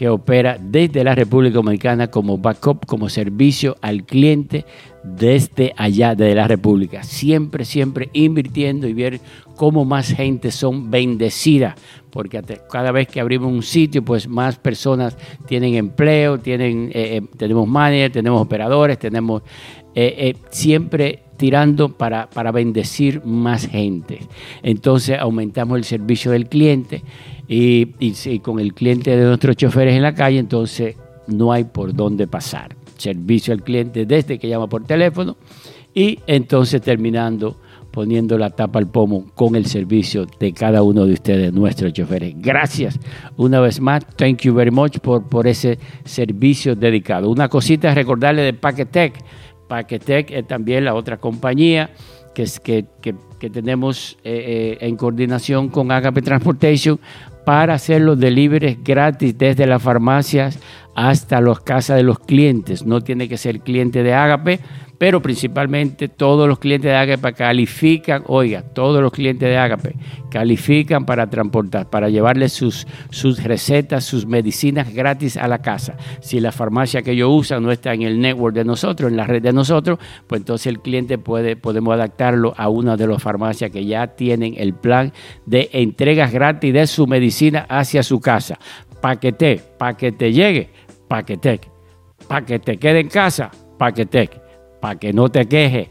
que 0.00 0.08
opera 0.08 0.56
desde 0.58 1.04
la 1.04 1.14
República 1.14 1.56
Dominicana 1.56 2.10
como 2.10 2.38
backup, 2.38 2.86
como 2.86 3.10
servicio 3.10 3.76
al 3.82 4.04
cliente 4.04 4.64
desde 5.04 5.74
allá, 5.76 6.14
de 6.14 6.34
la 6.34 6.48
República. 6.48 7.02
Siempre, 7.02 7.66
siempre 7.66 8.08
invirtiendo 8.14 8.88
y 8.88 8.94
ver 8.94 9.20
cómo 9.56 9.84
más 9.84 10.08
gente 10.08 10.52
son 10.52 10.90
bendecidas, 10.90 11.74
porque 12.08 12.42
cada 12.72 12.92
vez 12.92 13.08
que 13.08 13.20
abrimos 13.20 13.52
un 13.52 13.62
sitio, 13.62 14.02
pues 14.02 14.26
más 14.26 14.56
personas 14.56 15.18
tienen 15.46 15.74
empleo, 15.74 16.38
tienen, 16.38 16.90
eh, 16.94 17.18
eh, 17.18 17.22
tenemos 17.36 17.68
managers, 17.68 18.14
tenemos 18.14 18.40
operadores, 18.40 18.98
tenemos 18.98 19.42
eh, 19.94 20.34
siempre 20.48 21.24
tirando 21.36 21.90
para, 21.90 22.30
para 22.30 22.52
bendecir 22.52 23.22
más 23.26 23.66
gente. 23.66 24.20
Entonces 24.62 25.18
aumentamos 25.18 25.76
el 25.76 25.84
servicio 25.84 26.30
del 26.30 26.48
cliente 26.48 27.02
y, 27.52 28.38
con 28.42 28.60
el 28.60 28.74
cliente 28.74 29.16
de 29.16 29.24
nuestros 29.24 29.56
choferes 29.56 29.96
en 29.96 30.02
la 30.02 30.14
calle, 30.14 30.38
entonces 30.38 30.94
no 31.26 31.52
hay 31.52 31.64
por 31.64 31.92
dónde 31.92 32.28
pasar. 32.28 32.76
Servicio 32.96 33.52
al 33.52 33.64
cliente 33.64 34.06
desde 34.06 34.38
que 34.38 34.48
llama 34.48 34.68
por 34.68 34.84
teléfono 34.84 35.36
y 35.92 36.20
entonces 36.28 36.80
terminando 36.80 37.56
poniendo 37.90 38.38
la 38.38 38.50
tapa 38.50 38.78
al 38.78 38.86
pomo 38.86 39.26
con 39.34 39.56
el 39.56 39.66
servicio 39.66 40.26
de 40.38 40.52
cada 40.52 40.84
uno 40.84 41.06
de 41.06 41.14
ustedes, 41.14 41.52
nuestros 41.52 41.92
choferes. 41.92 42.34
Gracias 42.36 43.00
una 43.36 43.58
vez 43.58 43.80
más, 43.80 44.06
thank 44.14 44.42
you 44.42 44.54
very 44.54 44.70
much 44.70 44.98
por, 44.98 45.28
por 45.28 45.48
ese 45.48 45.76
servicio 46.04 46.76
dedicado. 46.76 47.28
Una 47.28 47.48
cosita 47.48 47.88
es 47.88 47.96
recordarle 47.96 48.42
de 48.42 48.52
Paquetec. 48.52 49.24
Paquetec 49.66 50.30
es 50.30 50.46
también 50.46 50.84
la 50.84 50.94
otra 50.94 51.16
compañía 51.16 51.90
que, 52.32 52.44
que, 52.62 53.14
que, 53.40 53.50
tenemos 53.50 54.18
eh, 54.22 54.76
eh, 54.80 54.86
en 54.86 54.96
coordinación 54.96 55.68
con 55.68 55.90
Agape 55.90 56.22
Transportation 56.22 57.00
para 57.50 57.74
hacer 57.74 58.00
los 58.00 58.16
deliveries 58.16 58.78
gratis 58.84 59.36
desde 59.36 59.66
las 59.66 59.82
farmacias 59.82 60.60
hasta 60.94 61.40
las 61.40 61.60
casas 61.60 61.96
de 61.96 62.02
los 62.02 62.18
clientes. 62.18 62.84
No 62.84 63.00
tiene 63.00 63.28
que 63.28 63.36
ser 63.36 63.60
cliente 63.60 64.02
de 64.02 64.14
Agape 64.14 64.60
pero 65.00 65.22
principalmente 65.22 66.08
todos 66.08 66.46
los 66.46 66.58
clientes 66.58 66.90
de 66.90 66.94
Agape 66.94 67.32
califican, 67.32 68.22
oiga, 68.26 68.60
todos 68.60 69.00
los 69.00 69.10
clientes 69.10 69.48
de 69.48 69.56
Agape 69.56 69.96
califican 70.30 71.06
para 71.06 71.30
transportar, 71.30 71.88
para 71.88 72.10
llevarles 72.10 72.52
sus, 72.52 72.86
sus 73.08 73.42
recetas, 73.42 74.04
sus 74.04 74.26
medicinas 74.26 74.92
gratis 74.92 75.38
a 75.38 75.48
la 75.48 75.62
casa. 75.62 75.96
Si 76.20 76.38
la 76.38 76.52
farmacia 76.52 77.00
que 77.00 77.12
ellos 77.12 77.30
usan 77.32 77.62
no 77.62 77.72
está 77.72 77.94
en 77.94 78.02
el 78.02 78.20
network 78.20 78.54
de 78.54 78.66
nosotros, 78.66 79.10
en 79.10 79.16
la 79.16 79.26
red 79.26 79.40
de 79.40 79.54
nosotros, 79.54 79.98
pues 80.26 80.42
entonces 80.42 80.66
el 80.66 80.80
cliente 80.80 81.16
puede, 81.16 81.56
podemos 81.56 81.94
adaptarlo 81.94 82.52
a 82.58 82.68
una 82.68 82.98
de 82.98 83.06
las 83.06 83.22
farmacias 83.22 83.70
que 83.70 83.86
ya 83.86 84.08
tienen 84.08 84.56
el 84.58 84.74
plan 84.74 85.14
de 85.46 85.70
entregas 85.72 86.30
gratis 86.30 86.74
de 86.74 86.86
su 86.86 87.06
medicina 87.06 87.64
hacia 87.70 88.02
su 88.02 88.20
casa. 88.20 88.58
Paquete, 89.00 89.60
para 89.78 89.96
que 89.96 90.12
te 90.12 90.32
llegue, 90.32 90.70
paquete, 91.08 91.60
para 92.28 92.44
que 92.44 92.58
te 92.58 92.76
quede 92.76 93.00
en 93.00 93.08
casa, 93.08 93.50
paquete 93.78 94.30
para 94.80 94.98
que 94.98 95.12
no 95.12 95.28
te 95.28 95.46
quejes, 95.46 95.88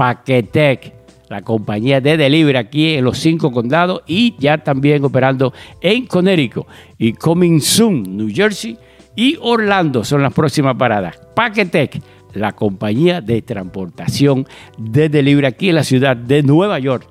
Paquetec, 0.00 0.94
la 1.28 1.42
compañía 1.42 2.00
de 2.00 2.16
delivery 2.16 2.56
aquí 2.56 2.94
en 2.94 3.04
los 3.04 3.18
cinco 3.18 3.52
condados 3.52 4.00
y 4.06 4.34
ya 4.38 4.56
también 4.56 5.04
operando 5.04 5.52
en 5.82 6.06
Connecticut 6.06 6.66
y 6.96 7.12
coming 7.12 7.60
soon, 7.60 8.16
New 8.16 8.30
Jersey 8.32 8.78
y 9.14 9.36
Orlando 9.42 10.02
son 10.02 10.22
las 10.22 10.32
próximas 10.32 10.74
paradas. 10.76 11.20
Paquetec, 11.36 12.00
la 12.32 12.52
compañía 12.52 13.20
de 13.20 13.42
transportación 13.42 14.46
de 14.78 15.10
delivery 15.10 15.46
aquí 15.46 15.68
en 15.68 15.74
la 15.74 15.84
ciudad 15.84 16.16
de 16.16 16.42
Nueva 16.42 16.78
York. 16.78 17.06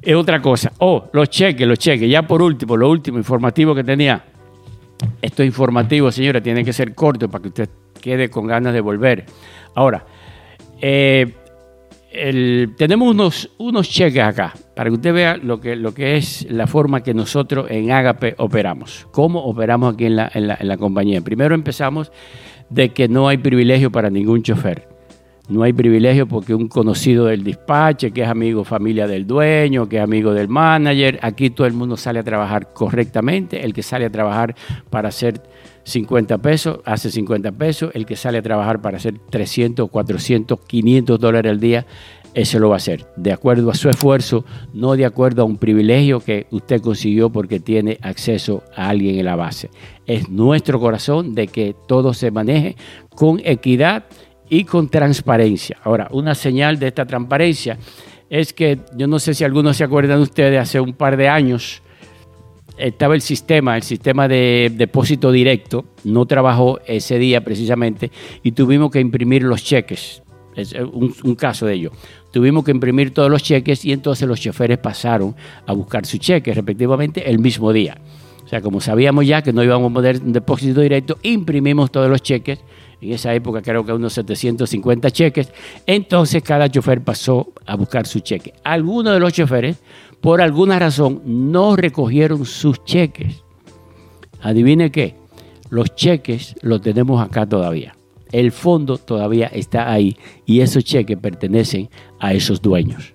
Es 0.00 0.14
otra 0.14 0.40
cosa. 0.40 0.72
Oh, 0.78 1.06
los 1.12 1.30
cheques, 1.30 1.66
los 1.66 1.80
cheques. 1.80 2.08
Ya 2.08 2.22
por 2.28 2.42
último, 2.42 2.76
lo 2.76 2.88
último 2.88 3.18
informativo 3.18 3.74
que 3.74 3.82
tenía. 3.82 4.24
Esto 5.20 5.42
informativo, 5.44 6.10
señora, 6.10 6.40
tiene 6.40 6.64
que 6.64 6.72
ser 6.72 6.94
corto 6.94 7.28
para 7.28 7.42
que 7.42 7.48
usted 7.48 7.68
quede 8.00 8.28
con 8.28 8.46
ganas 8.46 8.72
de 8.74 8.80
volver. 8.80 9.24
Ahora, 9.74 10.04
eh, 10.80 11.32
tenemos 12.76 13.10
unos, 13.10 13.50
unos 13.58 13.88
cheques 13.88 14.22
acá 14.22 14.52
para 14.76 14.90
que 14.90 14.94
usted 14.96 15.14
vea 15.14 15.36
lo 15.36 15.60
que, 15.60 15.76
lo 15.76 15.94
que 15.94 16.16
es 16.16 16.46
la 16.50 16.66
forma 16.66 17.02
que 17.02 17.14
nosotros 17.14 17.70
en 17.70 17.90
Agape 17.90 18.34
operamos, 18.38 19.06
cómo 19.12 19.44
operamos 19.44 19.94
aquí 19.94 20.06
en 20.06 20.16
la, 20.16 20.30
en 20.32 20.68
la 20.68 20.76
compañía. 20.76 21.20
Primero 21.22 21.54
empezamos 21.54 22.12
de 22.68 22.90
que 22.90 23.08
no 23.08 23.28
hay 23.28 23.38
privilegio 23.38 23.90
para 23.90 24.10
ningún 24.10 24.42
chofer. 24.42 24.91
No 25.48 25.64
hay 25.64 25.72
privilegio 25.72 26.28
porque 26.28 26.54
un 26.54 26.68
conocido 26.68 27.26
del 27.26 27.42
despache, 27.42 28.12
que 28.12 28.22
es 28.22 28.28
amigo 28.28 28.62
familia 28.64 29.08
del 29.08 29.26
dueño, 29.26 29.88
que 29.88 29.96
es 29.96 30.02
amigo 30.02 30.32
del 30.32 30.48
manager, 30.48 31.18
aquí 31.20 31.50
todo 31.50 31.66
el 31.66 31.72
mundo 31.72 31.96
sale 31.96 32.20
a 32.20 32.22
trabajar 32.22 32.72
correctamente. 32.72 33.64
El 33.64 33.74
que 33.74 33.82
sale 33.82 34.04
a 34.04 34.10
trabajar 34.10 34.54
para 34.88 35.08
hacer 35.08 35.42
50 35.84 36.38
pesos, 36.38 36.78
hace 36.84 37.10
50 37.10 37.52
pesos. 37.52 37.90
El 37.94 38.06
que 38.06 38.14
sale 38.14 38.38
a 38.38 38.42
trabajar 38.42 38.80
para 38.80 38.98
hacer 38.98 39.18
300, 39.30 39.90
400, 39.90 40.60
500 40.60 41.18
dólares 41.18 41.50
al 41.50 41.58
día, 41.58 41.86
eso 42.34 42.58
lo 42.58 42.68
va 42.68 42.76
a 42.76 42.78
hacer. 42.78 43.06
De 43.16 43.32
acuerdo 43.32 43.70
a 43.70 43.74
su 43.74 43.90
esfuerzo, 43.90 44.44
no 44.72 44.94
de 44.96 45.04
acuerdo 45.04 45.42
a 45.42 45.44
un 45.44 45.58
privilegio 45.58 46.20
que 46.20 46.46
usted 46.50 46.80
consiguió 46.80 47.30
porque 47.30 47.60
tiene 47.60 47.98
acceso 48.00 48.62
a 48.76 48.88
alguien 48.88 49.18
en 49.18 49.24
la 49.24 49.36
base. 49.36 49.70
Es 50.06 50.28
nuestro 50.30 50.80
corazón 50.80 51.34
de 51.34 51.48
que 51.48 51.74
todo 51.88 52.14
se 52.14 52.30
maneje 52.30 52.76
con 53.14 53.40
equidad 53.44 54.04
y 54.52 54.64
con 54.64 54.90
transparencia. 54.90 55.78
Ahora, 55.82 56.08
una 56.10 56.34
señal 56.34 56.78
de 56.78 56.88
esta 56.88 57.06
transparencia 57.06 57.78
es 58.28 58.52
que 58.52 58.80
yo 58.94 59.06
no 59.06 59.18
sé 59.18 59.32
si 59.32 59.44
algunos 59.44 59.78
se 59.78 59.84
acuerdan 59.84 60.18
de 60.18 60.24
ustedes, 60.24 60.60
hace 60.60 60.78
un 60.78 60.92
par 60.92 61.16
de 61.16 61.26
años, 61.26 61.80
estaba 62.76 63.14
el 63.14 63.22
sistema, 63.22 63.76
el 63.76 63.82
sistema 63.82 64.28
de 64.28 64.70
depósito 64.76 65.32
directo, 65.32 65.86
no 66.04 66.26
trabajó 66.26 66.80
ese 66.86 67.18
día 67.18 67.42
precisamente 67.42 68.10
y 68.42 68.52
tuvimos 68.52 68.90
que 68.90 69.00
imprimir 69.00 69.42
los 69.42 69.64
cheques. 69.64 70.22
Es 70.54 70.74
un, 70.74 71.34
caso 71.34 71.64
de 71.64 71.72
ello. 71.72 71.92
Tuvimos 72.30 72.62
que 72.62 72.72
imprimir 72.72 73.14
todos 73.14 73.30
los 73.30 73.42
cheques 73.42 73.86
y 73.86 73.92
entonces 73.92 74.28
los 74.28 74.38
choferes 74.38 74.76
pasaron 74.76 75.34
a 75.66 75.72
buscar 75.72 76.04
sus 76.04 76.20
cheques 76.20 76.54
respectivamente 76.54 77.30
el 77.30 77.38
mismo 77.38 77.72
día. 77.72 77.96
O 78.44 78.48
sea, 78.48 78.60
como 78.60 78.82
sabíamos 78.82 79.26
ya 79.26 79.40
que 79.40 79.54
no 79.54 79.64
íbamos 79.64 79.90
a 79.90 79.94
poner 79.94 80.20
un 80.20 80.34
depósito 80.34 80.82
directo, 80.82 81.16
imprimimos 81.22 81.90
todos 81.90 82.10
los 82.10 82.20
cheques. 82.20 82.58
En 83.02 83.12
esa 83.12 83.34
época 83.34 83.60
creo 83.62 83.84
que 83.84 83.92
unos 83.92 84.12
750 84.12 85.10
cheques. 85.10 85.52
Entonces 85.86 86.42
cada 86.42 86.70
chofer 86.70 87.02
pasó 87.02 87.52
a 87.66 87.74
buscar 87.74 88.06
su 88.06 88.20
cheque. 88.20 88.54
Algunos 88.62 89.14
de 89.14 89.20
los 89.20 89.32
choferes 89.32 89.82
por 90.20 90.40
alguna 90.40 90.78
razón 90.78 91.20
no 91.24 91.74
recogieron 91.74 92.46
sus 92.46 92.84
cheques. 92.84 93.42
Adivine 94.40 94.92
qué, 94.92 95.16
los 95.68 95.94
cheques 95.96 96.54
los 96.62 96.80
tenemos 96.80 97.20
acá 97.20 97.44
todavía. 97.44 97.96
El 98.30 98.52
fondo 98.52 98.98
todavía 98.98 99.48
está 99.48 99.92
ahí 99.92 100.16
y 100.46 100.60
esos 100.60 100.84
cheques 100.84 101.18
pertenecen 101.18 101.90
a 102.20 102.32
esos 102.34 102.62
dueños. 102.62 103.14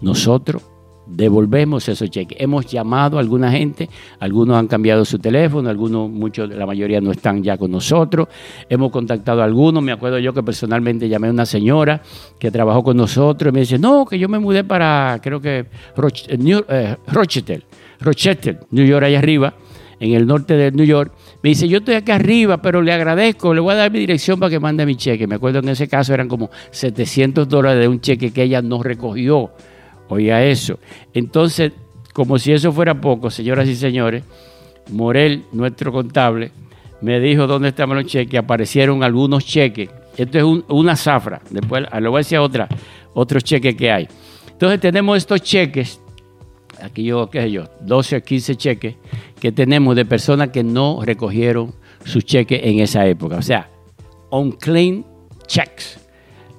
Nosotros 0.00 0.62
devolvemos 1.08 1.88
esos 1.88 2.10
cheques. 2.10 2.38
Hemos 2.40 2.66
llamado 2.66 3.16
a 3.16 3.20
alguna 3.20 3.50
gente, 3.50 3.88
algunos 4.20 4.56
han 4.56 4.66
cambiado 4.66 5.04
su 5.04 5.18
teléfono, 5.18 5.68
algunos, 5.68 6.10
muchos, 6.10 6.48
la 6.50 6.66
mayoría 6.66 7.00
no 7.00 7.10
están 7.10 7.42
ya 7.42 7.56
con 7.56 7.70
nosotros. 7.70 8.28
Hemos 8.68 8.90
contactado 8.90 9.42
a 9.42 9.44
algunos, 9.44 9.82
me 9.82 9.92
acuerdo 9.92 10.18
yo 10.18 10.32
que 10.32 10.42
personalmente 10.42 11.08
llamé 11.08 11.28
a 11.28 11.30
una 11.30 11.46
señora 11.46 12.02
que 12.38 12.50
trabajó 12.50 12.82
con 12.82 12.96
nosotros 12.96 13.52
me 13.52 13.60
dice, 13.60 13.78
no, 13.78 14.04
que 14.04 14.18
yo 14.18 14.28
me 14.28 14.38
mudé 14.38 14.64
para, 14.64 15.18
creo 15.22 15.40
que 15.40 15.66
eh, 15.96 16.96
Rochester, 17.06 17.64
Rochester, 18.00 18.60
New 18.70 18.86
York, 18.86 19.04
allá 19.04 19.18
arriba, 19.18 19.54
en 20.00 20.12
el 20.12 20.26
norte 20.26 20.54
de 20.54 20.70
New 20.70 20.86
York. 20.86 21.12
Me 21.42 21.50
dice, 21.50 21.68
yo 21.68 21.78
estoy 21.78 21.94
acá 21.94 22.16
arriba, 22.16 22.60
pero 22.62 22.82
le 22.82 22.92
agradezco, 22.92 23.54
le 23.54 23.60
voy 23.60 23.72
a 23.72 23.76
dar 23.76 23.90
mi 23.90 23.98
dirección 23.98 24.38
para 24.38 24.50
que 24.50 24.60
mande 24.60 24.86
mi 24.86 24.96
cheque. 24.96 25.26
Me 25.26 25.36
acuerdo 25.36 25.60
en 25.60 25.68
ese 25.68 25.88
caso 25.88 26.14
eran 26.14 26.28
como 26.28 26.50
700 26.70 27.48
dólares 27.48 27.80
de 27.80 27.88
un 27.88 28.00
cheque 28.00 28.32
que 28.32 28.42
ella 28.42 28.62
no 28.62 28.82
recogió 28.82 29.50
Oiga 30.08 30.44
eso. 30.44 30.78
Entonces, 31.14 31.72
como 32.12 32.38
si 32.38 32.52
eso 32.52 32.72
fuera 32.72 33.00
poco, 33.00 33.30
señoras 33.30 33.68
y 33.68 33.76
señores, 33.76 34.24
Morel, 34.90 35.44
nuestro 35.52 35.92
contable, 35.92 36.50
me 37.00 37.20
dijo 37.20 37.46
dónde 37.46 37.68
estaban 37.68 37.96
los 37.96 38.06
cheques. 38.06 38.38
Aparecieron 38.38 39.02
algunos 39.02 39.44
cheques. 39.44 39.90
Esto 40.16 40.38
es 40.38 40.64
una 40.68 40.96
zafra. 40.96 41.40
Después 41.50 41.84
le 41.92 42.08
voy 42.08 42.18
a 42.18 42.20
decir 42.20 42.38
otra, 42.38 42.68
otros 43.14 43.44
cheques 43.44 43.76
que 43.76 43.90
hay. 43.90 44.08
Entonces 44.50 44.80
tenemos 44.80 45.16
estos 45.16 45.40
cheques, 45.42 46.00
aquí 46.82 47.04
yo, 47.04 47.30
qué 47.30 47.42
sé 47.42 47.50
yo, 47.52 47.64
12 47.80 48.16
o 48.16 48.20
15 48.20 48.56
cheques 48.56 48.96
que 49.38 49.52
tenemos 49.52 49.94
de 49.94 50.04
personas 50.04 50.48
que 50.48 50.64
no 50.64 51.00
recogieron 51.04 51.72
sus 52.04 52.24
cheques 52.24 52.60
en 52.64 52.80
esa 52.80 53.06
época. 53.06 53.36
O 53.36 53.42
sea, 53.42 53.70
unclaimed 54.30 55.04
checks 55.46 56.00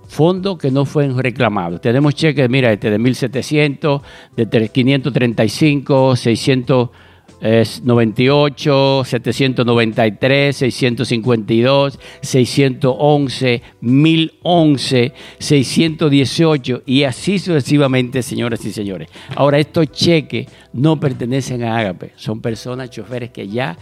fondos 0.09 0.57
que 0.57 0.71
no 0.71 0.85
fueron 0.85 1.19
reclamados. 1.19 1.79
Tenemos 1.79 2.15
cheques, 2.15 2.49
mira, 2.49 2.73
este 2.73 2.89
de 2.89 2.97
1700, 2.97 4.01
de 4.35 4.69
535, 4.69 6.15
698, 6.15 9.03
793, 9.05 10.57
652, 10.57 11.99
611, 12.21 13.61
1011, 13.81 15.13
618 15.37 16.81
y 16.85 17.03
así 17.03 17.37
sucesivamente, 17.37 18.23
señoras 18.23 18.65
y 18.65 18.71
señores. 18.71 19.09
Ahora, 19.35 19.59
estos 19.59 19.91
cheques 19.91 20.47
no 20.73 20.99
pertenecen 20.99 21.63
a 21.63 21.77
Ágape, 21.77 22.13
son 22.15 22.41
personas, 22.41 22.89
choferes 22.89 23.29
que 23.29 23.47
ya 23.47 23.77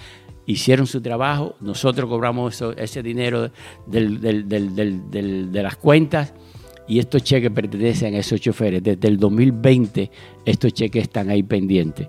hicieron 0.48 0.88
su 0.88 1.02
trabajo, 1.02 1.56
nosotros 1.62 2.10
cobramos 2.10 2.64
ese 2.78 3.04
dinero 3.04 3.52
de 3.86 5.62
las 5.62 5.76
cuentas 5.76 6.34
y 6.88 7.00
estos 7.00 7.22
cheques 7.22 7.52
pertenecen 7.52 8.16
a 8.16 8.20
esos 8.20 8.40
choferes. 8.40 8.82
Desde 8.82 9.08
el 9.10 9.18
2020 9.18 10.10
estos 10.46 10.74
cheques 10.74 11.04
están 11.04 11.30
ahí 11.30 11.44
pendientes. 11.44 12.08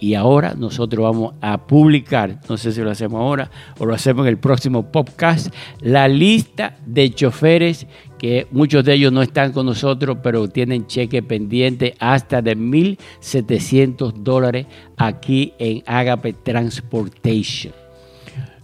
Y 0.00 0.14
ahora 0.14 0.54
nosotros 0.56 1.04
vamos 1.04 1.34
a 1.42 1.66
publicar, 1.66 2.40
no 2.48 2.56
sé 2.56 2.72
si 2.72 2.80
lo 2.80 2.90
hacemos 2.90 3.20
ahora 3.20 3.50
o 3.78 3.84
lo 3.84 3.94
hacemos 3.94 4.24
en 4.24 4.30
el 4.30 4.38
próximo 4.38 4.90
podcast, 4.90 5.54
la 5.80 6.08
lista 6.08 6.78
de 6.86 7.10
choferes 7.10 7.86
que 8.18 8.46
muchos 8.50 8.84
de 8.84 8.94
ellos 8.94 9.12
no 9.12 9.22
están 9.22 9.52
con 9.52 9.66
nosotros, 9.66 10.18
pero 10.22 10.48
tienen 10.48 10.86
cheque 10.86 11.22
pendiente 11.22 11.94
hasta 11.98 12.42
de 12.42 12.56
1.700 12.56 14.12
dólares 14.14 14.66
aquí 14.96 15.52
en 15.58 15.82
Agape 15.86 16.32
Transportation. 16.32 17.74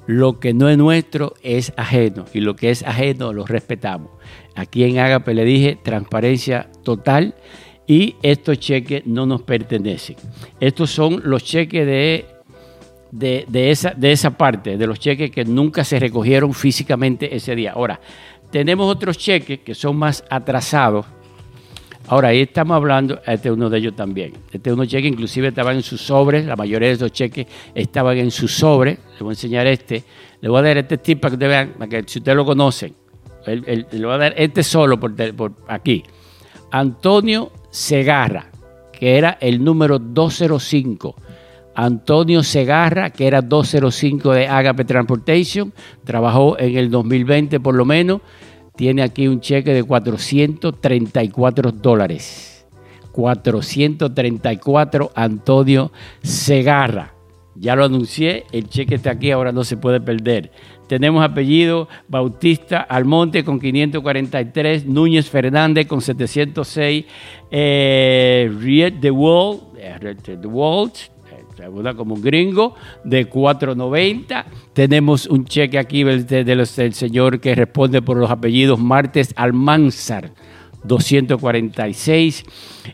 lo 0.06 0.38
que 0.38 0.54
no 0.54 0.68
es 0.68 0.78
nuestro 0.78 1.34
es 1.42 1.72
ajeno 1.76 2.26
y 2.32 2.40
lo 2.40 2.54
que 2.54 2.70
es 2.70 2.82
ajeno 2.84 3.32
lo 3.32 3.44
respetamos. 3.44 4.10
Aquí 4.54 4.84
en 4.84 4.98
Agape 4.98 5.34
le 5.34 5.44
dije 5.44 5.78
transparencia 5.82 6.70
total 6.84 7.34
y 7.86 8.16
estos 8.22 8.58
cheques 8.58 9.06
no 9.06 9.26
nos 9.26 9.42
pertenecen. 9.42 10.16
Estos 10.60 10.90
son 10.90 11.22
los 11.24 11.44
cheques 11.44 11.86
de, 11.86 12.26
de, 13.12 13.70
esa, 13.70 13.90
de 13.90 14.12
esa 14.12 14.30
parte, 14.30 14.76
de 14.76 14.86
los 14.86 14.98
cheques 14.98 15.30
que 15.30 15.44
nunca 15.44 15.84
se 15.84 15.98
recogieron 15.98 16.52
físicamente 16.52 17.34
ese 17.34 17.54
día. 17.54 17.72
Ahora, 17.72 18.00
tenemos 18.50 18.90
otros 18.90 19.18
cheques 19.18 19.60
que 19.60 19.74
son 19.74 19.96
más 19.96 20.24
atrasados. 20.28 21.06
Ahora, 22.08 22.28
ahí 22.28 22.42
estamos 22.42 22.76
hablando, 22.76 23.20
este 23.26 23.48
es 23.48 23.54
uno 23.54 23.68
de 23.68 23.78
ellos 23.78 23.96
también. 23.96 24.32
Este 24.52 24.70
es 24.70 24.74
uno 24.74 24.84
cheque, 24.84 25.08
inclusive 25.08 25.48
estaban 25.48 25.76
en 25.76 25.82
sus 25.82 26.00
sobres, 26.00 26.44
la 26.44 26.54
mayoría 26.54 26.88
de 26.88 26.94
esos 26.94 27.12
cheques 27.12 27.46
estaban 27.74 28.16
en 28.18 28.30
sus 28.30 28.52
sobres. 28.52 28.98
Le 29.14 29.20
voy 29.20 29.30
a 29.30 29.32
enseñar 29.32 29.66
este. 29.66 30.04
Le 30.40 30.48
voy 30.48 30.60
a 30.60 30.62
dar 30.62 30.76
este 30.78 30.98
tip 30.98 31.20
para 31.20 31.30
que 31.30 31.34
ustedes 31.34 31.50
vean, 31.50 31.74
para 31.78 31.88
que 31.88 32.04
si 32.06 32.18
ustedes 32.18 32.36
lo 32.36 32.44
conocen. 32.44 32.94
le 33.46 34.06
voy 34.06 34.14
a 34.14 34.18
dar 34.18 34.34
este 34.36 34.62
solo 34.62 35.00
por 35.00 35.14
aquí. 35.68 36.04
Antonio 36.70 37.50
Segarra, 37.76 38.46
que 38.90 39.18
era 39.18 39.36
el 39.38 39.62
número 39.62 39.98
205. 39.98 41.14
Antonio 41.74 42.42
Segarra, 42.42 43.10
que 43.10 43.26
era 43.26 43.42
205 43.42 44.32
de 44.32 44.48
Agape 44.48 44.86
Transportation, 44.86 45.74
trabajó 46.02 46.58
en 46.58 46.78
el 46.78 46.90
2020 46.90 47.60
por 47.60 47.74
lo 47.74 47.84
menos, 47.84 48.22
tiene 48.76 49.02
aquí 49.02 49.28
un 49.28 49.42
cheque 49.42 49.74
de 49.74 49.84
434 49.84 51.70
dólares. 51.70 52.66
434 53.12 55.12
Antonio 55.14 55.92
Segarra. 56.22 57.12
Ya 57.56 57.76
lo 57.76 57.84
anuncié, 57.84 58.46
el 58.52 58.70
cheque 58.70 58.94
está 58.94 59.10
aquí, 59.10 59.32
ahora 59.32 59.52
no 59.52 59.64
se 59.64 59.76
puede 59.76 60.00
perder. 60.00 60.50
Tenemos 60.86 61.24
apellido 61.24 61.88
Bautista 62.08 62.80
Almonte 62.80 63.44
con 63.44 63.58
543, 63.58 64.86
Núñez 64.86 65.28
Fernández 65.28 65.86
con 65.86 66.00
706, 66.00 67.04
eh, 67.50 68.52
Riet 68.60 68.94
de 68.94 69.10
Wall, 69.10 69.60
eh, 69.78 70.16
de 70.24 70.46
Wall 70.46 70.90
como 71.96 72.16
gringo, 72.16 72.74
de 73.04 73.26
490. 73.26 74.46
Tenemos 74.72 75.26
un 75.26 75.44
cheque 75.44 75.78
aquí 75.78 76.04
del, 76.04 76.26
del 76.26 76.66
señor 76.66 77.40
que 77.40 77.54
responde 77.54 78.02
por 78.02 78.16
los 78.16 78.30
apellidos 78.30 78.78
Martes 78.78 79.32
Almanzar 79.36 80.30
246. 80.86 82.44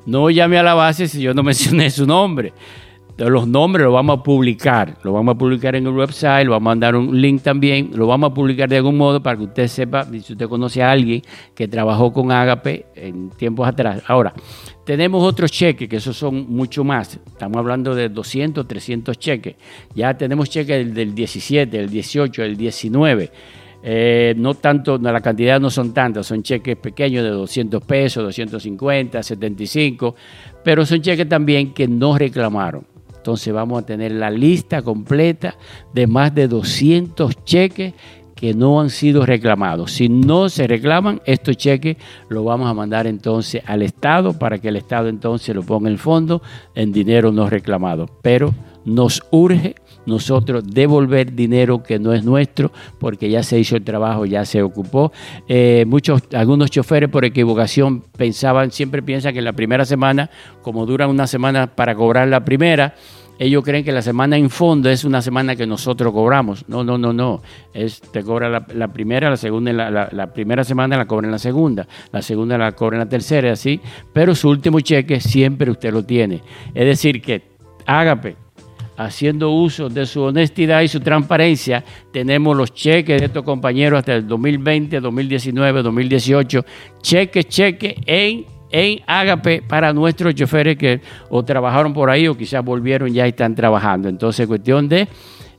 no 0.05 0.29
llame 0.29 0.57
a 0.57 0.63
la 0.63 0.73
base 0.73 1.07
si 1.07 1.21
yo 1.21 1.33
no 1.33 1.43
mencioné 1.43 1.89
su 1.89 2.05
nombre. 2.05 2.53
Los 3.17 3.47
nombres 3.47 3.85
los 3.85 3.93
vamos 3.93 4.19
a 4.19 4.23
publicar, 4.23 4.97
lo 5.03 5.13
vamos 5.13 5.35
a 5.35 5.37
publicar 5.37 5.73
en 5.77 5.87
el 5.87 5.93
website, 5.93 6.45
lo 6.45 6.51
vamos 6.51 6.65
a 6.65 6.69
mandar 6.71 6.97
un 6.97 7.21
link 7.21 7.41
también, 7.41 7.91
lo 7.93 8.07
vamos 8.07 8.31
a 8.31 8.33
publicar 8.33 8.67
de 8.67 8.75
algún 8.75 8.97
modo 8.97 9.23
para 9.23 9.37
que 9.37 9.45
usted 9.45 9.67
sepa, 9.69 10.03
si 10.03 10.33
usted 10.33 10.49
conoce 10.49 10.83
a 10.83 10.91
alguien 10.91 11.21
que 11.53 11.69
trabajó 11.69 12.11
con 12.11 12.29
Agape 12.29 12.87
en 12.93 13.29
tiempos 13.29 13.69
atrás. 13.69 14.03
Ahora, 14.07 14.33
tenemos 14.83 15.23
otros 15.23 15.49
cheques, 15.49 15.87
que 15.87 15.95
esos 15.95 16.17
son 16.17 16.45
mucho 16.49 16.83
más. 16.83 17.17
Estamos 17.25 17.55
hablando 17.55 17.95
de 17.95 18.09
200, 18.09 18.67
300 18.67 19.17
cheques. 19.17 19.55
Ya 19.95 20.17
tenemos 20.17 20.49
cheques 20.49 20.93
del 20.93 21.15
17, 21.15 21.77
del 21.77 21.89
18, 21.89 22.41
del 22.41 22.57
19. 22.57 23.31
Eh, 23.87 24.33
no 24.35 24.55
tanto, 24.55 24.97
la 24.97 25.21
cantidad 25.21 25.59
no 25.59 25.69
son 25.69 25.93
tantas, 25.93 26.25
son 26.25 26.41
cheques 26.41 26.75
pequeños 26.75 27.23
de 27.23 27.29
200 27.29 27.83
pesos, 27.83 28.23
250, 28.23 29.21
75, 29.21 30.15
pero 30.63 30.87
son 30.87 31.01
cheques 31.01 31.29
también 31.29 31.71
que 31.71 31.87
no 31.87 32.17
reclamaron. 32.17 32.87
Entonces 33.15 33.53
vamos 33.53 33.83
a 33.83 33.85
tener 33.85 34.11
la 34.13 34.31
lista 34.31 34.81
completa 34.81 35.55
de 35.93 36.07
más 36.07 36.33
de 36.33 36.47
200 36.47 37.43
cheques 37.43 37.93
que 38.33 38.55
no 38.55 38.81
han 38.81 38.89
sido 38.89 39.23
reclamados. 39.23 39.91
Si 39.91 40.09
no 40.09 40.49
se 40.49 40.65
reclaman, 40.65 41.21
estos 41.27 41.55
cheques 41.55 41.97
los 42.27 42.43
vamos 42.43 42.67
a 42.67 42.73
mandar 42.73 43.05
entonces 43.05 43.61
al 43.67 43.83
Estado 43.83 44.37
para 44.37 44.57
que 44.57 44.69
el 44.69 44.77
Estado 44.77 45.09
entonces 45.09 45.55
lo 45.55 45.61
ponga 45.61 45.91
en 45.91 45.99
fondo 45.99 46.41
en 46.73 46.91
dinero 46.91 47.31
no 47.31 47.51
reclamado. 47.51 48.09
Pero 48.23 48.51
nos 48.83 49.23
urge 49.29 49.75
nosotros 50.05 50.63
devolver 50.65 51.33
dinero 51.33 51.83
que 51.83 51.99
no 51.99 52.13
es 52.13 52.23
nuestro 52.23 52.71
porque 52.99 53.29
ya 53.29 53.43
se 53.43 53.59
hizo 53.59 53.75
el 53.75 53.83
trabajo, 53.83 54.25
ya 54.25 54.45
se 54.45 54.61
ocupó. 54.61 55.11
Eh, 55.47 55.85
muchos, 55.87 56.23
algunos 56.33 56.71
choferes 56.71 57.09
por 57.09 57.25
equivocación 57.25 58.03
pensaban, 58.17 58.71
siempre 58.71 59.01
piensan 59.01 59.33
que 59.33 59.41
la 59.41 59.53
primera 59.53 59.85
semana, 59.85 60.29
como 60.61 60.85
dura 60.85 61.07
una 61.07 61.27
semana 61.27 61.67
para 61.67 61.95
cobrar 61.95 62.27
la 62.27 62.45
primera, 62.45 62.95
ellos 63.37 63.63
creen 63.65 63.83
que 63.83 63.91
la 63.91 64.01
semana 64.01 64.37
en 64.37 64.49
fondo 64.49 64.89
es 64.89 65.03
una 65.03 65.21
semana 65.21 65.55
que 65.55 65.67
nosotros 65.67 66.13
cobramos. 66.13 66.67
No, 66.69 66.83
no, 66.83 66.97
no, 66.97 67.11
no. 67.11 67.41
Es, 67.73 67.99
te 67.99 68.23
cobra 68.23 68.49
la, 68.49 68.87
primera, 68.93 69.29
la 69.29 69.35
segunda, 69.35 69.73
la, 69.73 70.33
primera 70.33 70.63
semana 70.63 70.95
la 70.95 71.05
cobra 71.05 71.27
en 71.27 71.31
la 71.31 71.39
segunda, 71.39 71.85
la 72.13 72.21
segunda 72.21 72.57
la 72.57 72.71
cobra 72.71 72.95
en 72.95 72.99
la 72.99 73.09
tercera, 73.09 73.51
así. 73.51 73.81
Pero 74.13 74.35
su 74.35 74.49
último 74.49 74.79
cheque 74.79 75.19
siempre 75.19 75.69
usted 75.69 75.91
lo 75.91 76.03
tiene. 76.03 76.41
Es 76.73 76.85
decir, 76.85 77.21
que 77.21 77.43
Ágape 77.85 78.44
haciendo 78.97 79.51
uso 79.51 79.89
de 79.89 80.05
su 80.05 80.21
honestidad 80.21 80.81
y 80.81 80.87
su 80.87 80.99
transparencia, 80.99 81.83
tenemos 82.11 82.55
los 82.55 82.73
cheques 82.73 83.19
de 83.19 83.27
estos 83.27 83.43
compañeros 83.43 83.99
hasta 83.99 84.15
el 84.15 84.27
2020, 84.27 84.99
2019, 84.99 85.81
2018, 85.83 86.65
cheques, 87.01 87.47
cheques 87.47 87.95
en, 88.05 88.45
en 88.71 89.01
para 89.67 89.93
nuestros 89.93 90.35
choferes 90.35 90.77
que 90.77 91.01
o 91.29 91.43
trabajaron 91.43 91.93
por 91.93 92.09
ahí 92.09 92.27
o 92.27 92.37
quizás 92.37 92.63
volvieron 92.63 93.11
ya 93.13 93.25
están 93.25 93.55
trabajando. 93.55 94.09
Entonces, 94.09 94.47
cuestión 94.47 94.87
de 94.87 95.07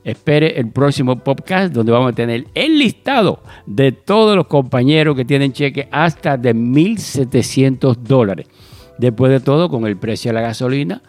espere 0.03 0.57
el 0.57 0.71
próximo 0.71 1.19
podcast 1.19 1.73
donde 1.73 1.91
vamos 1.91 2.13
a 2.13 2.15
tener 2.15 2.47
el 2.55 2.79
listado 2.79 3.41
de 3.65 3.91
todos 3.91 4.37
los 4.37 4.47
compañeros 4.47 5.17
que 5.17 5.25
tienen 5.25 5.51
cheques 5.51 5.87
hasta 5.91 6.37
de 6.37 6.55
1.700 6.55 7.95
dólares. 7.97 8.47
Después 8.97 9.31
de 9.31 9.41
todo, 9.41 9.69
con 9.69 9.85
el 9.85 9.97
precio 9.97 10.29
de 10.29 10.35
la 10.35 10.41
gasolina, 10.41 11.01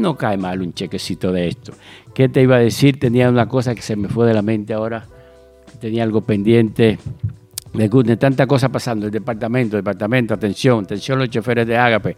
no 0.00 0.16
cae 0.16 0.36
mal 0.36 0.60
un 0.60 0.72
chequecito 0.74 1.32
de 1.32 1.48
esto. 1.48 1.72
¿Qué 2.14 2.28
te 2.28 2.42
iba 2.42 2.56
a 2.56 2.60
decir? 2.60 2.98
Tenía 2.98 3.28
una 3.28 3.46
cosa 3.48 3.74
que 3.74 3.82
se 3.82 3.96
me 3.96 4.08
fue 4.08 4.26
de 4.26 4.34
la 4.34 4.42
mente 4.42 4.74
ahora. 4.74 5.06
Tenía 5.80 6.02
algo 6.02 6.20
pendiente 6.20 6.98
de 7.76 8.16
tanta 8.16 8.46
cosa 8.46 8.70
pasando, 8.70 9.06
el 9.06 9.12
departamento, 9.12 9.76
departamento, 9.76 10.32
atención, 10.32 10.84
atención 10.84 11.18
los 11.18 11.28
choferes 11.28 11.66
de 11.66 11.76
Ágape, 11.76 12.16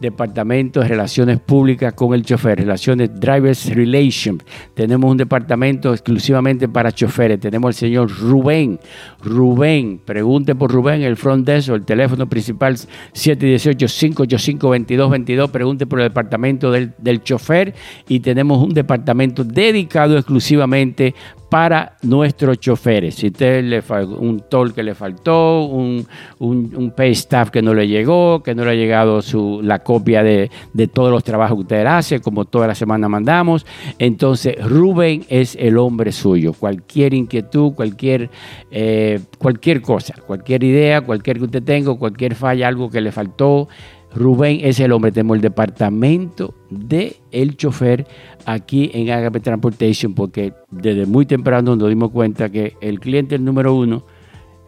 departamento 0.00 0.80
de 0.80 0.88
relaciones 0.88 1.38
públicas 1.38 1.92
con 1.94 2.12
el 2.14 2.24
chofer, 2.24 2.58
relaciones 2.58 3.10
drivers 3.18 3.74
relations. 3.74 4.44
Tenemos 4.74 5.10
un 5.10 5.16
departamento 5.16 5.92
exclusivamente 5.92 6.68
para 6.68 6.92
choferes. 6.92 7.40
Tenemos 7.40 7.68
al 7.68 7.74
señor 7.74 8.10
Rubén. 8.10 8.78
Rubén, 9.22 10.00
pregunte 10.04 10.54
por 10.54 10.70
Rubén, 10.72 11.00
el 11.02 11.16
front 11.16 11.46
desk 11.46 11.70
o 11.70 11.74
el 11.74 11.84
teléfono 11.84 12.28
principal 12.28 12.76
718-585-2222. 12.76 15.50
Pregunte 15.50 15.86
por 15.86 16.00
el 16.00 16.08
departamento 16.08 16.70
del, 16.70 16.92
del 16.98 17.22
chofer 17.22 17.74
y 18.08 18.20
tenemos 18.20 18.62
un 18.62 18.72
departamento 18.72 19.44
dedicado 19.44 20.16
exclusivamente 20.16 21.14
para 21.50 21.96
nuestros 22.02 22.60
choferes. 22.60 23.16
Si 23.16 23.26
usted 23.26 23.64
le 23.64 23.82
un 23.90 24.44
toll 24.48 24.72
que 24.72 24.84
le 24.84 24.94
faltó, 24.94 25.64
un, 25.64 26.06
un, 26.38 26.92
pay 26.96 27.10
staff 27.10 27.50
que 27.50 27.60
no 27.60 27.74
le 27.74 27.88
llegó, 27.88 28.42
que 28.42 28.54
no 28.54 28.64
le 28.64 28.70
ha 28.70 28.74
llegado 28.74 29.20
su, 29.20 29.60
la 29.62 29.80
copia 29.90 30.22
de, 30.22 30.48
todos 30.94 31.10
los 31.10 31.24
trabajos 31.24 31.56
que 31.56 31.62
usted 31.62 31.84
hace, 31.84 32.20
como 32.20 32.44
toda 32.44 32.68
la 32.68 32.76
semana 32.76 33.08
mandamos, 33.08 33.66
entonces 33.98 34.54
Rubén 34.64 35.24
es 35.28 35.56
el 35.56 35.78
hombre 35.78 36.12
suyo. 36.12 36.52
Cualquier 36.52 37.12
inquietud, 37.12 37.72
cualquier, 37.72 38.30
eh, 38.70 39.18
cualquier 39.38 39.82
cosa, 39.82 40.14
cualquier 40.24 40.62
idea, 40.62 41.00
cualquier 41.00 41.38
que 41.38 41.44
usted 41.46 41.64
tenga, 41.64 41.92
cualquier 41.96 42.36
falla, 42.36 42.68
algo 42.68 42.88
que 42.88 43.00
le 43.00 43.10
faltó, 43.10 43.66
Rubén 44.14 44.60
es 44.62 44.78
el 44.78 44.92
hombre, 44.92 45.10
tenemos 45.10 45.34
el 45.38 45.42
departamento 45.42 46.54
de 46.70 47.16
el 47.32 47.56
chofer 47.56 48.06
aquí 48.46 48.92
en 48.94 49.10
Agape 49.10 49.40
Transportation, 49.40 50.14
porque 50.14 50.52
desde 50.70 51.04
muy 51.04 51.26
temprano 51.26 51.74
nos 51.74 51.88
dimos 51.88 52.12
cuenta 52.12 52.48
que 52.48 52.76
el 52.80 53.00
cliente 53.00 53.34
es 53.34 53.40
el 53.40 53.44
número 53.44 53.74
uno, 53.74 54.04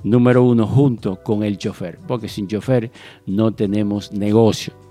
número 0.02 0.42
uno 0.42 0.66
junto 0.66 1.22
con 1.22 1.44
el 1.44 1.58
chofer, 1.58 2.00
porque 2.08 2.26
sin 2.28 2.48
chofer 2.48 2.90
no 3.24 3.52
tenemos 3.52 4.10
negocio. 4.12 4.81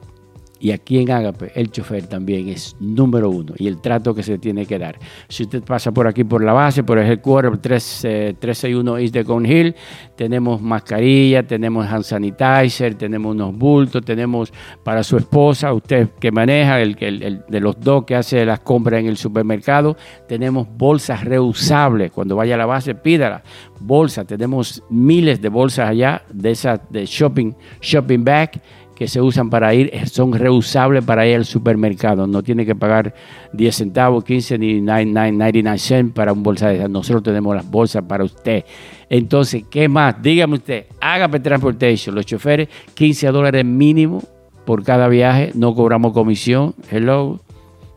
Y 0.61 0.69
aquí 0.71 0.99
en 0.99 1.09
Agape, 1.09 1.51
el 1.55 1.71
chofer 1.71 2.05
también 2.05 2.47
es 2.47 2.75
número 2.79 3.31
uno 3.31 3.53
y 3.57 3.67
el 3.67 3.81
trato 3.81 4.13
que 4.13 4.21
se 4.21 4.37
tiene 4.37 4.67
que 4.67 4.77
dar. 4.77 4.99
Si 5.27 5.41
usted 5.41 5.63
pasa 5.63 5.91
por 5.91 6.07
aquí 6.07 6.23
por 6.23 6.43
la 6.43 6.53
base, 6.53 6.83
por 6.83 6.99
el 6.99 7.09
headquarter 7.09 7.57
361 7.57 8.99
East 8.99 9.13
de 9.15 9.25
Cone 9.25 9.51
Hill, 9.51 9.75
tenemos 10.15 10.61
mascarilla, 10.61 11.41
tenemos 11.41 11.87
hand 11.87 12.03
sanitizer, 12.03 12.93
tenemos 12.93 13.33
unos 13.33 13.57
bultos, 13.57 14.05
tenemos 14.05 14.53
para 14.83 15.03
su 15.03 15.17
esposa, 15.17 15.73
usted 15.73 16.09
que 16.19 16.31
maneja, 16.31 16.79
el, 16.79 16.95
el 16.99 17.41
de 17.47 17.59
los 17.59 17.79
dos 17.79 18.05
que 18.05 18.15
hace 18.15 18.45
las 18.45 18.59
compras 18.59 18.99
en 18.99 19.07
el 19.07 19.17
supermercado, 19.17 19.97
tenemos 20.27 20.67
bolsas 20.77 21.23
reusables. 21.23 22.11
Cuando 22.11 22.35
vaya 22.35 22.53
a 22.53 22.59
la 22.59 22.67
base, 22.67 22.93
pídala. 22.93 23.41
Bolsa, 23.79 24.25
tenemos 24.25 24.83
miles 24.91 25.41
de 25.41 25.49
bolsas 25.49 25.89
allá 25.89 26.21
de 26.31 26.51
esas 26.51 26.81
de 26.91 27.07
shopping, 27.07 27.53
shopping 27.81 28.23
bag 28.23 28.61
que 29.01 29.07
se 29.07 29.19
usan 29.19 29.49
para 29.49 29.73
ir 29.73 29.91
son 30.07 30.31
reusables 30.31 31.03
para 31.03 31.25
ir 31.25 31.37
al 31.37 31.45
supermercado. 31.45 32.27
No 32.27 32.43
tiene 32.43 32.67
que 32.67 32.75
pagar 32.75 33.15
10 33.51 33.75
centavos, 33.75 34.23
15 34.23 34.59
ni 34.59 34.79
99 34.79 35.79
cents 35.79 36.13
para 36.13 36.31
un 36.31 36.43
bolsa 36.43 36.67
de 36.67 36.75
esas. 36.75 36.89
Nosotros 36.91 37.23
tenemos 37.23 37.55
las 37.55 37.67
bolsas 37.67 38.03
para 38.03 38.23
usted. 38.23 38.63
Entonces, 39.09 39.63
¿qué 39.71 39.89
más? 39.89 40.21
Dígame 40.21 40.53
usted, 40.53 40.85
Hágame 40.99 41.39
Transportation, 41.39 42.13
los 42.13 42.27
choferes, 42.27 42.69
15 42.93 43.29
dólares 43.29 43.65
mínimo 43.65 44.21
por 44.67 44.83
cada 44.83 45.07
viaje. 45.07 45.49
No 45.55 45.73
cobramos 45.73 46.13
comisión. 46.13 46.75
Hello. 46.91 47.39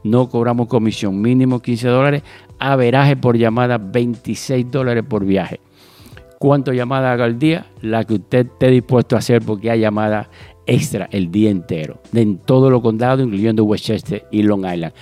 No 0.05 0.31
cobramos 0.31 0.69
comisión. 0.69 1.21
Mínimo 1.21 1.61
15 1.61 1.87
dólares. 1.87 2.23
Averaje 2.59 3.15
por 3.15 3.37
llamada, 3.37 3.77
26 3.77 4.71
dólares 4.71 5.05
por 5.07 5.27
viaje. 5.27 5.61
¿Cuánto 6.39 6.73
llamada 6.73 7.13
haga 7.13 7.25
al 7.25 7.39
día? 7.39 7.67
La 7.81 8.05
que 8.05 8.15
usted 8.15 8.47
esté 8.47 8.69
dispuesto 8.69 9.17
a 9.17 9.21
hacer 9.21 9.43
porque 9.43 9.71
hay 9.71 9.81
llamada 9.81 10.29
extra 10.67 11.09
el 11.11 11.31
día 11.31 11.51
entero 11.51 12.01
en 12.13 12.39
todos 12.39 12.71
los 12.71 12.83
condados, 12.83 13.25
incluyendo 13.25 13.65
Westchester 13.65 14.27
y 14.31 14.43
Long 14.43 14.65
Island. 14.65 14.93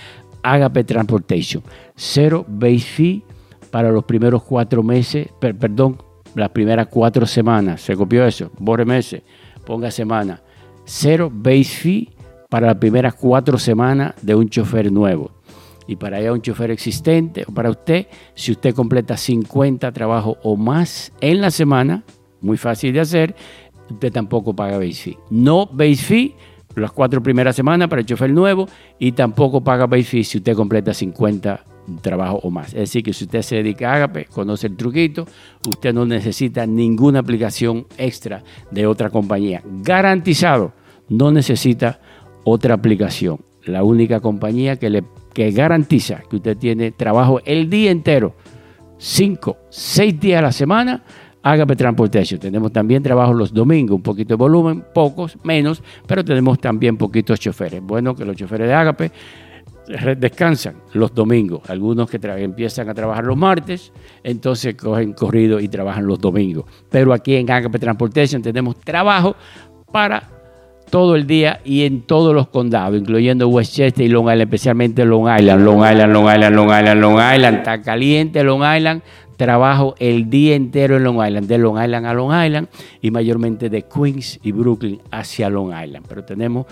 Agape 0.42 0.84
Transportation. 0.84 1.62
Cero 1.94 2.44
base 2.48 2.80
fee 2.80 3.24
para 3.70 3.90
los 3.90 4.04
primeros 4.04 4.42
cuatro 4.42 4.82
meses, 4.82 5.28
perdón, 5.38 5.98
las 6.34 6.50
primeras 6.50 6.88
cuatro 6.88 7.26
semanas. 7.26 7.80
¿Se 7.80 7.96
copió 7.96 8.26
eso? 8.26 8.50
Borre 8.58 8.84
meses, 8.84 9.22
ponga 9.64 9.90
semana. 9.90 10.42
Cero 10.84 11.30
base 11.32 11.64
fee 11.64 12.10
para 12.48 12.66
las 12.66 12.76
primeras 12.76 13.14
cuatro 13.14 13.58
semanas 13.58 14.14
de 14.20 14.34
un 14.34 14.48
chofer 14.48 14.90
nuevo. 14.90 15.30
Y 15.86 15.96
para 15.96 16.18
allá 16.18 16.32
un 16.32 16.42
chofer 16.42 16.70
existente, 16.70 17.44
o 17.46 17.52
para 17.52 17.70
usted, 17.70 18.06
si 18.34 18.52
usted 18.52 18.74
completa 18.74 19.16
50 19.16 19.90
trabajos 19.92 20.36
o 20.42 20.56
más 20.56 21.12
en 21.20 21.40
la 21.40 21.50
semana, 21.50 22.04
muy 22.40 22.56
fácil 22.56 22.92
de 22.92 23.00
hacer, 23.00 23.34
usted 23.92 24.12
tampoco 24.12 24.54
paga 24.54 24.78
base 24.78 24.94
fee. 24.94 25.18
No 25.30 25.66
base 25.66 25.96
fee 25.96 26.34
las 26.74 26.92
cuatro 26.92 27.22
primeras 27.22 27.54
semanas 27.54 27.88
para 27.88 28.00
el 28.00 28.06
chofer 28.06 28.30
nuevo 28.30 28.68
y 28.98 29.12
tampoco 29.12 29.62
paga 29.62 29.86
base 29.86 30.04
fee 30.04 30.24
si 30.24 30.38
usted 30.38 30.54
completa 30.54 30.94
50 30.94 31.64
trabajos 32.00 32.40
o 32.44 32.50
más. 32.50 32.68
Es 32.68 32.80
decir, 32.80 33.02
que 33.02 33.12
si 33.12 33.24
usted 33.24 33.42
se 33.42 33.56
dedica 33.56 33.92
a 33.92 33.96
Agape, 33.96 34.26
conoce 34.26 34.68
el 34.68 34.76
truquito, 34.76 35.26
usted 35.68 35.92
no 35.92 36.06
necesita 36.06 36.66
ninguna 36.66 37.20
aplicación 37.20 37.86
extra 37.98 38.42
de 38.70 38.86
otra 38.86 39.10
compañía. 39.10 39.62
Garantizado, 39.64 40.72
no 41.08 41.30
necesita 41.32 42.00
otra 42.44 42.74
aplicación. 42.74 43.40
La 43.64 43.84
única 43.84 44.20
compañía 44.20 44.76
que 44.76 44.90
le 44.90 45.04
que 45.32 45.50
garantiza 45.50 46.22
que 46.28 46.36
usted 46.36 46.56
tiene 46.56 46.90
trabajo 46.90 47.40
el 47.44 47.70
día 47.70 47.90
entero, 47.90 48.34
5, 48.98 49.56
6 49.70 50.20
días 50.20 50.38
a 50.38 50.42
la 50.42 50.52
semana, 50.52 51.02
Agape 51.42 51.76
Transportation. 51.76 52.40
Tenemos 52.40 52.72
también 52.72 53.02
trabajo 53.02 53.32
los 53.32 53.52
domingos, 53.52 53.96
un 53.96 54.02
poquito 54.02 54.30
de 54.30 54.36
volumen, 54.36 54.84
pocos, 54.94 55.36
menos, 55.42 55.82
pero 56.06 56.24
tenemos 56.24 56.58
también 56.60 56.96
poquitos 56.96 57.40
choferes. 57.40 57.82
Bueno, 57.82 58.14
que 58.14 58.24
los 58.24 58.36
choferes 58.36 58.68
de 58.68 58.74
Agape 58.74 59.12
descansan 60.16 60.76
los 60.92 61.14
domingos. 61.14 61.68
Algunos 61.68 62.08
que 62.08 62.18
empiezan 62.22 62.88
a 62.88 62.94
trabajar 62.94 63.24
los 63.24 63.36
martes, 63.36 63.92
entonces 64.22 64.74
cogen 64.76 65.12
corrido 65.12 65.60
y 65.60 65.68
trabajan 65.68 66.06
los 66.06 66.20
domingos. 66.20 66.64
Pero 66.88 67.12
aquí 67.12 67.34
en 67.36 67.50
Agape 67.50 67.78
Transportation 67.78 68.42
tenemos 68.42 68.78
trabajo 68.80 69.34
para 69.90 70.28
todo 70.92 71.16
el 71.16 71.26
día 71.26 71.60
y 71.64 71.84
en 71.84 72.02
todos 72.02 72.34
los 72.34 72.48
condados, 72.48 73.00
incluyendo 73.00 73.48
Westchester 73.48 74.04
y 74.04 74.08
Long 74.08 74.24
Island, 74.24 74.42
especialmente 74.42 75.04
Long 75.06 75.26
Island, 75.26 75.64
Long 75.64 75.78
Island, 75.78 76.12
Long 76.12 76.26
Island, 76.26 76.54
Long 76.54 76.68
Island, 76.68 77.00
Long 77.00 77.34
Island, 77.34 77.56
está 77.58 77.80
caliente 77.80 78.44
Long 78.44 78.62
Island, 78.62 79.02
trabajo 79.42 79.96
el 79.98 80.30
día 80.30 80.54
entero 80.54 80.96
en 80.96 81.02
Long 81.02 81.16
Island, 81.26 81.48
de 81.48 81.58
Long 81.58 81.82
Island 81.82 82.06
a 82.06 82.14
Long 82.14 82.32
Island 82.32 82.68
y 83.00 83.10
mayormente 83.10 83.68
de 83.68 83.82
Queens 83.82 84.38
y 84.40 84.52
Brooklyn 84.52 85.00
hacia 85.10 85.50
Long 85.50 85.72
Island. 85.72 86.06
Pero 86.08 86.24
tenemos, 86.24 86.66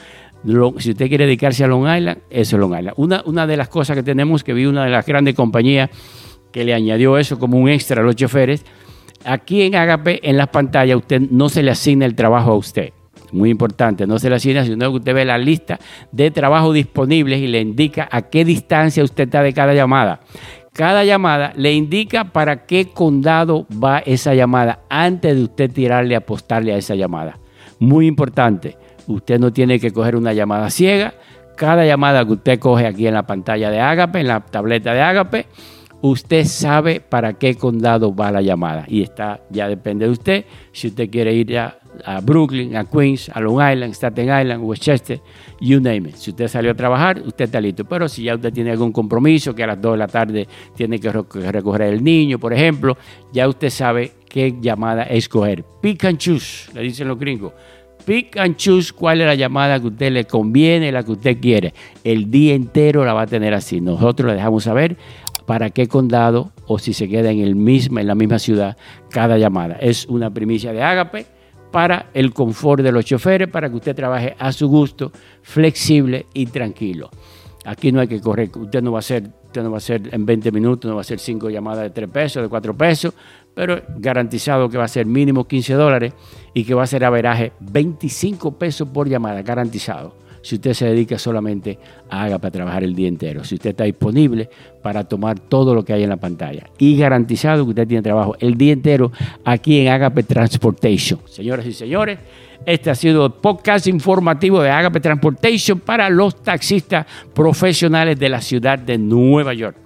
si 0.78 0.90
usted 0.90 1.08
quiere 1.08 1.26
dedicarse 1.26 1.64
a 1.64 1.66
Long 1.66 1.82
Island, 1.92 2.18
eso 2.30 2.56
es 2.56 2.60
Long 2.60 2.78
Island. 2.78 2.94
Una, 2.96 3.22
una 3.26 3.44
de 3.48 3.56
las 3.56 3.68
cosas 3.68 3.96
que 3.96 4.04
tenemos, 4.04 4.44
que 4.44 4.52
vi 4.52 4.66
una 4.66 4.84
de 4.84 4.90
las 4.90 5.04
grandes 5.04 5.34
compañías 5.34 5.90
que 6.52 6.64
le 6.64 6.72
añadió 6.72 7.18
eso 7.18 7.40
como 7.40 7.58
un 7.58 7.68
extra 7.68 8.02
a 8.02 8.04
los 8.04 8.14
choferes, 8.14 8.64
aquí 9.24 9.62
en 9.62 9.74
Agape, 9.74 10.20
en 10.22 10.36
las 10.36 10.48
pantallas, 10.48 10.96
usted 10.96 11.22
no 11.28 11.48
se 11.48 11.64
le 11.64 11.72
asigna 11.72 12.06
el 12.06 12.14
trabajo 12.14 12.52
a 12.52 12.56
usted. 12.56 12.92
Muy 13.32 13.50
importante, 13.50 14.06
no 14.06 14.18
se 14.18 14.28
le 14.28 14.36
asigna, 14.36 14.64
sino 14.64 14.90
que 14.90 14.96
usted 14.96 15.14
ve 15.14 15.24
la 15.24 15.38
lista 15.38 15.78
de 16.10 16.30
trabajos 16.30 16.74
disponibles 16.74 17.40
y 17.40 17.46
le 17.46 17.60
indica 17.60 18.08
a 18.10 18.22
qué 18.22 18.44
distancia 18.44 19.04
usted 19.04 19.24
está 19.24 19.42
de 19.42 19.52
cada 19.52 19.72
llamada 19.72 20.20
cada 20.72 21.04
llamada 21.04 21.52
le 21.56 21.72
indica 21.72 22.24
para 22.24 22.64
qué 22.66 22.88
condado 22.88 23.66
va 23.70 23.98
esa 23.98 24.34
llamada 24.34 24.80
antes 24.88 25.36
de 25.36 25.42
usted 25.42 25.70
tirarle, 25.72 26.16
apostarle 26.16 26.72
a 26.72 26.76
esa 26.76 26.94
llamada. 26.94 27.38
Muy 27.78 28.06
importante, 28.06 28.76
usted 29.06 29.40
no 29.40 29.52
tiene 29.52 29.80
que 29.80 29.92
coger 29.92 30.16
una 30.16 30.32
llamada 30.32 30.70
ciega. 30.70 31.14
Cada 31.56 31.84
llamada 31.84 32.24
que 32.24 32.32
usted 32.32 32.58
coge 32.58 32.86
aquí 32.86 33.06
en 33.06 33.14
la 33.14 33.26
pantalla 33.26 33.70
de 33.70 33.80
Agape, 33.80 34.20
en 34.20 34.28
la 34.28 34.40
tableta 34.40 34.94
de 34.94 35.02
Agape, 35.02 35.46
usted 36.00 36.44
sabe 36.44 37.00
para 37.00 37.34
qué 37.34 37.56
condado 37.56 38.14
va 38.14 38.30
la 38.30 38.40
llamada. 38.40 38.84
Y 38.86 39.02
está, 39.02 39.40
ya 39.50 39.68
depende 39.68 40.06
de 40.06 40.12
usted, 40.12 40.44
si 40.72 40.88
usted 40.88 41.10
quiere 41.10 41.34
ir 41.34 41.58
a 41.58 41.79
a 42.04 42.20
Brooklyn, 42.20 42.76
a 42.76 42.84
Queens, 42.84 43.30
a 43.32 43.40
Long 43.40 43.60
Island, 43.60 43.94
Staten 43.94 44.28
Island, 44.28 44.62
Westchester, 44.62 45.20
you 45.60 45.80
name 45.80 46.08
it. 46.08 46.16
Si 46.16 46.30
usted 46.30 46.48
salió 46.48 46.70
a 46.70 46.74
trabajar, 46.74 47.20
usted 47.24 47.46
está 47.46 47.60
listo. 47.60 47.84
Pero 47.84 48.08
si 48.08 48.24
ya 48.24 48.34
usted 48.34 48.52
tiene 48.52 48.70
algún 48.70 48.92
compromiso, 48.92 49.54
que 49.54 49.64
a 49.64 49.68
las 49.68 49.80
2 49.80 49.92
de 49.92 49.98
la 49.98 50.08
tarde 50.08 50.48
tiene 50.74 50.98
que 50.98 51.10
recoger 51.10 51.82
el 51.82 52.02
niño, 52.02 52.38
por 52.38 52.52
ejemplo, 52.52 52.96
ya 53.32 53.48
usted 53.48 53.70
sabe 53.70 54.12
qué 54.28 54.56
llamada 54.60 55.04
escoger. 55.04 55.64
Pick 55.80 56.04
and 56.04 56.18
choose, 56.18 56.70
le 56.74 56.82
dicen 56.82 57.08
los 57.08 57.18
gringos. 57.18 57.52
Pick 58.04 58.38
and 58.38 58.56
choose 58.56 58.92
cuál 58.92 59.20
es 59.20 59.26
la 59.26 59.34
llamada 59.34 59.78
que 59.78 59.86
a 59.86 59.90
usted 59.90 60.10
le 60.10 60.24
conviene, 60.24 60.90
la 60.90 61.02
que 61.02 61.12
usted 61.12 61.38
quiere. 61.38 61.74
El 62.02 62.30
día 62.30 62.54
entero 62.54 63.04
la 63.04 63.12
va 63.12 63.22
a 63.22 63.26
tener 63.26 63.52
así. 63.52 63.80
Nosotros 63.80 64.28
le 64.28 64.36
dejamos 64.36 64.64
saber 64.64 64.96
para 65.46 65.70
qué 65.70 65.86
condado 65.86 66.52
o 66.66 66.78
si 66.78 66.92
se 66.92 67.08
queda 67.08 67.30
en, 67.30 67.40
el 67.40 67.56
mismo, 67.56 67.98
en 67.98 68.06
la 68.06 68.14
misma 68.14 68.38
ciudad 68.38 68.76
cada 69.10 69.36
llamada. 69.36 69.76
Es 69.80 70.06
una 70.06 70.32
primicia 70.32 70.72
de 70.72 70.82
Ágape 70.82 71.26
para 71.70 72.10
el 72.14 72.32
confort 72.32 72.82
de 72.82 72.92
los 72.92 73.04
choferes, 73.04 73.48
para 73.48 73.68
que 73.68 73.76
usted 73.76 73.94
trabaje 73.94 74.34
a 74.38 74.52
su 74.52 74.68
gusto, 74.68 75.12
flexible 75.42 76.26
y 76.34 76.46
tranquilo. 76.46 77.10
Aquí 77.64 77.92
no 77.92 78.00
hay 78.00 78.08
que 78.08 78.20
correr, 78.20 78.50
usted 78.54 78.82
no 78.82 78.92
va 78.92 78.98
a 78.98 79.00
hacer, 79.00 79.30
usted 79.44 79.62
no 79.62 79.70
va 79.70 79.76
a 79.76 79.78
hacer 79.78 80.08
en 80.12 80.24
20 80.24 80.50
minutos, 80.50 80.88
no 80.88 80.94
va 80.94 81.00
a 81.00 81.02
hacer 81.02 81.18
5 81.18 81.50
llamadas 81.50 81.82
de 81.84 81.90
3 81.90 82.08
pesos, 82.08 82.42
de 82.42 82.48
4 82.48 82.74
pesos, 82.74 83.14
pero 83.54 83.82
garantizado 83.96 84.68
que 84.68 84.78
va 84.78 84.84
a 84.84 84.88
ser 84.88 85.06
mínimo 85.06 85.46
15 85.46 85.74
dólares 85.74 86.14
y 86.54 86.64
que 86.64 86.74
va 86.74 86.84
a 86.84 86.86
ser 86.86 87.04
averaje 87.04 87.52
25 87.60 88.52
pesos 88.52 88.88
por 88.88 89.08
llamada, 89.08 89.42
garantizado 89.42 90.19
si 90.42 90.56
usted 90.56 90.72
se 90.72 90.86
dedica 90.86 91.18
solamente 91.18 91.78
a 92.08 92.24
haga 92.24 92.38
para 92.38 92.50
trabajar 92.50 92.84
el 92.84 92.94
día 92.94 93.08
entero, 93.08 93.44
si 93.44 93.56
usted 93.56 93.70
está 93.70 93.84
disponible 93.84 94.48
para 94.82 95.04
tomar 95.04 95.38
todo 95.38 95.74
lo 95.74 95.84
que 95.84 95.92
hay 95.92 96.02
en 96.02 96.08
la 96.08 96.16
pantalla 96.16 96.64
y 96.78 96.96
garantizado 96.96 97.64
que 97.64 97.70
usted 97.70 97.88
tiene 97.88 98.02
trabajo 98.02 98.36
el 98.40 98.56
día 98.56 98.72
entero 98.72 99.12
aquí 99.44 99.80
en 99.80 99.88
Agape 99.88 100.22
Transportation. 100.22 101.20
Señoras 101.26 101.66
y 101.66 101.72
señores, 101.72 102.18
este 102.66 102.90
ha 102.90 102.94
sido 102.94 103.26
el 103.26 103.32
podcast 103.32 103.86
informativo 103.86 104.62
de 104.62 104.70
Agape 104.70 105.00
Transportation 105.00 105.80
para 105.80 106.10
los 106.10 106.42
taxistas 106.42 107.06
profesionales 107.34 108.18
de 108.18 108.28
la 108.28 108.40
ciudad 108.40 108.78
de 108.78 108.98
Nueva 108.98 109.54
York. 109.54 109.76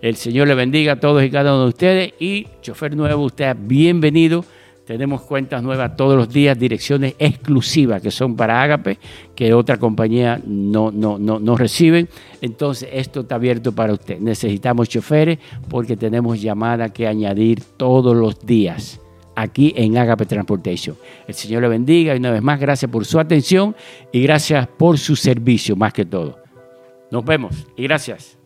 El 0.00 0.16
Señor 0.16 0.48
le 0.48 0.54
bendiga 0.54 0.94
a 0.94 1.00
todos 1.00 1.22
y 1.22 1.30
cada 1.30 1.54
uno 1.54 1.62
de 1.62 1.68
ustedes 1.68 2.14
y 2.18 2.46
chofer 2.60 2.96
nuevo, 2.96 3.22
usted 3.22 3.56
bienvenido 3.58 4.44
tenemos 4.92 5.22
cuentas 5.22 5.62
nuevas 5.62 5.96
todos 5.96 6.18
los 6.18 6.28
días, 6.28 6.58
direcciones 6.58 7.14
exclusivas 7.18 8.02
que 8.02 8.10
son 8.10 8.36
para 8.36 8.62
Agape, 8.62 8.98
que 9.34 9.54
otra 9.54 9.78
compañía 9.78 10.38
no, 10.44 10.90
no, 10.90 11.18
no, 11.18 11.40
no 11.40 11.56
reciben. 11.56 12.10
Entonces, 12.42 12.90
esto 12.92 13.20
está 13.20 13.36
abierto 13.36 13.72
para 13.72 13.94
usted. 13.94 14.18
Necesitamos 14.20 14.90
choferes 14.90 15.38
porque 15.70 15.96
tenemos 15.96 16.42
llamadas 16.42 16.90
que 16.92 17.06
añadir 17.06 17.62
todos 17.78 18.14
los 18.14 18.44
días 18.44 19.00
aquí 19.34 19.72
en 19.78 19.96
Agape 19.96 20.26
Transportation. 20.26 20.94
El 21.26 21.34
Señor 21.34 21.62
le 21.62 21.68
bendiga 21.68 22.14
y 22.14 22.18
una 22.18 22.30
vez 22.30 22.42
más, 22.42 22.60
gracias 22.60 22.90
por 22.90 23.06
su 23.06 23.18
atención 23.18 23.74
y 24.12 24.20
gracias 24.20 24.66
por 24.66 24.98
su 24.98 25.16
servicio 25.16 25.74
más 25.74 25.94
que 25.94 26.04
todo. 26.04 26.38
Nos 27.10 27.24
vemos 27.24 27.66
y 27.78 27.84
gracias. 27.84 28.41